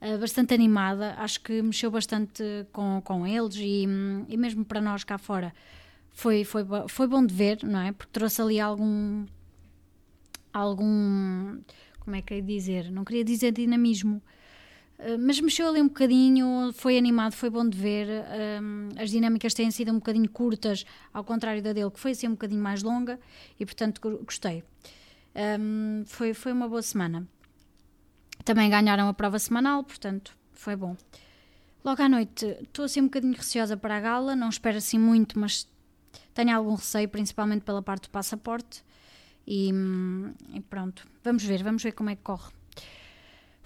Eh, 0.00 0.16
bastante 0.16 0.54
animada, 0.54 1.14
acho 1.18 1.40
que 1.40 1.60
mexeu 1.62 1.90
bastante 1.90 2.42
com, 2.72 3.02
com 3.04 3.26
eles 3.26 3.56
e, 3.56 3.86
e 4.28 4.36
mesmo 4.36 4.64
para 4.64 4.80
nós 4.80 5.04
cá 5.04 5.18
fora 5.18 5.52
foi, 6.10 6.44
foi, 6.44 6.64
foi 6.88 7.06
bom 7.06 7.24
de 7.24 7.34
ver, 7.34 7.58
não 7.62 7.80
é? 7.80 7.92
Porque 7.92 8.12
trouxe 8.12 8.42
ali 8.42 8.60
algum. 8.60 9.26
algum. 10.52 11.60
como 12.00 12.16
é 12.16 12.22
que 12.22 12.34
é 12.34 12.40
dizer? 12.40 12.90
Não 12.90 13.04
queria 13.04 13.24
dizer 13.24 13.52
dinamismo. 13.52 14.22
Uh, 15.00 15.18
mas 15.18 15.40
mexeu 15.40 15.68
ali 15.68 15.80
um 15.80 15.88
bocadinho, 15.88 16.72
foi 16.74 16.98
animado, 16.98 17.32
foi 17.32 17.48
bom 17.48 17.66
de 17.66 17.78
ver. 17.78 18.06
Uh, 18.08 19.00
as 19.00 19.10
dinâmicas 19.10 19.54
têm 19.54 19.70
sido 19.70 19.90
um 19.90 19.94
bocadinho 19.94 20.28
curtas, 20.28 20.84
ao 21.12 21.24
contrário 21.24 21.62
da 21.62 21.72
dele, 21.72 21.90
que 21.90 21.98
foi 21.98 22.10
assim 22.10 22.28
um 22.28 22.32
bocadinho 22.32 22.62
mais 22.62 22.82
longa, 22.82 23.18
e 23.58 23.64
portanto 23.64 24.00
gostei. 24.24 24.62
Um, 25.34 26.02
foi, 26.06 26.34
foi 26.34 26.52
uma 26.52 26.68
boa 26.68 26.82
semana. 26.82 27.26
Também 28.44 28.68
ganharam 28.68 29.08
a 29.08 29.14
prova 29.14 29.38
semanal, 29.38 29.82
portanto, 29.84 30.36
foi 30.52 30.76
bom. 30.76 30.96
Logo 31.84 32.02
à 32.02 32.08
noite, 32.08 32.44
estou 32.60 32.84
assim 32.84 33.00
um 33.00 33.04
bocadinho 33.04 33.34
receosa 33.34 33.76
para 33.76 33.96
a 33.96 34.00
gala, 34.00 34.36
não 34.36 34.48
espero 34.48 34.76
assim 34.76 34.98
muito, 34.98 35.38
mas 35.38 35.66
tenho 36.34 36.54
algum 36.54 36.74
receio, 36.74 37.08
principalmente 37.08 37.62
pela 37.62 37.80
parte 37.80 38.04
do 38.04 38.10
passaporte. 38.10 38.84
E, 39.46 39.72
hum, 39.72 40.34
e, 40.52 40.60
pronto, 40.60 41.06
vamos 41.24 41.42
ver, 41.42 41.62
vamos 41.62 41.82
ver 41.82 41.92
como 41.92 42.10
é 42.10 42.16
que 42.16 42.22
corre. 42.22 42.52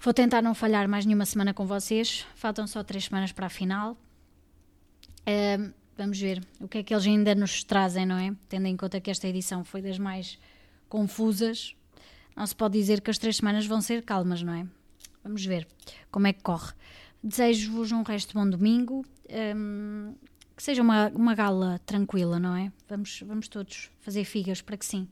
Vou 0.05 0.13
tentar 0.13 0.43
não 0.43 0.53
falhar 0.53 0.87
mais 0.87 1.03
nenhuma 1.03 1.25
semana 1.25 1.51
com 1.51 1.65
vocês, 1.65 2.27
faltam 2.35 2.67
só 2.67 2.83
três 2.83 3.05
semanas 3.05 3.31
para 3.31 3.47
a 3.47 3.49
final. 3.49 3.97
Uh, 5.21 5.73
vamos 5.97 6.19
ver 6.19 6.45
o 6.59 6.67
que 6.67 6.77
é 6.77 6.83
que 6.83 6.93
eles 6.93 7.07
ainda 7.07 7.33
nos 7.33 7.63
trazem, 7.63 8.05
não 8.05 8.15
é? 8.15 8.31
Tendo 8.47 8.67
em 8.67 8.77
conta 8.77 9.01
que 9.01 9.09
esta 9.09 9.27
edição 9.27 9.63
foi 9.63 9.81
das 9.81 9.97
mais 9.97 10.37
confusas, 10.87 11.75
não 12.35 12.45
se 12.45 12.55
pode 12.55 12.77
dizer 12.77 13.01
que 13.01 13.09
as 13.09 13.17
três 13.17 13.37
semanas 13.37 13.65
vão 13.65 13.81
ser 13.81 14.03
calmas, 14.03 14.43
não 14.43 14.53
é? 14.53 14.67
Vamos 15.23 15.43
ver 15.43 15.67
como 16.11 16.27
é 16.27 16.33
que 16.33 16.43
corre. 16.43 16.73
Desejo-vos 17.23 17.91
um 17.91 18.03
resto 18.03 18.35
bom 18.35 18.47
domingo. 18.47 19.03
Um, 19.57 20.13
que 20.55 20.61
seja 20.61 20.83
uma, 20.83 21.07
uma 21.15 21.33
gala 21.33 21.81
tranquila, 21.83 22.39
não 22.39 22.55
é? 22.55 22.71
Vamos, 22.87 23.23
vamos 23.25 23.47
todos 23.47 23.89
fazer 24.01 24.23
figas 24.23 24.61
para 24.61 24.77
que 24.77 24.85
sim. 24.85 25.07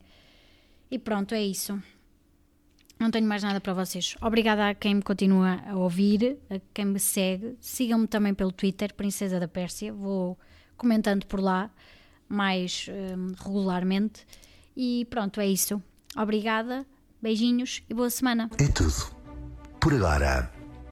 E 0.92 1.00
pronto, 1.00 1.34
é 1.34 1.42
isso. 1.42 1.82
Não 3.04 3.12
tenho 3.12 3.28
mais 3.28 3.44
nada 3.44 3.60
para 3.60 3.74
vocês. 3.74 4.16
Obrigada 4.22 4.70
a 4.70 4.74
quem 4.74 4.96
me 4.96 5.02
continua 5.02 5.60
a 5.68 5.76
ouvir, 5.76 6.38
a 6.50 6.58
quem 6.74 6.86
me 6.86 7.02
segue. 7.02 7.58
Sigam-me 7.60 8.08
também 8.08 8.34
pelo 8.34 8.50
Twitter, 8.50 8.94
Princesa 8.94 9.42
da 9.42 9.48
Pérsia. 9.48 9.92
Vou 9.92 10.40
comentando 10.78 11.26
por 11.26 11.42
lá 11.42 11.70
mais 12.30 12.88
um, 12.90 13.34
regularmente. 13.44 14.26
E 14.74 15.06
pronto, 15.10 15.42
é 15.42 15.48
isso. 15.48 15.84
Obrigada 16.16 16.86
Beijinhos 17.22 17.84
e 17.90 17.94
boa 17.94 18.10
semana. 18.10 18.50
É 18.58 18.68
tudo. 18.70 19.14
Por 19.82 19.94
agora. 19.94 20.63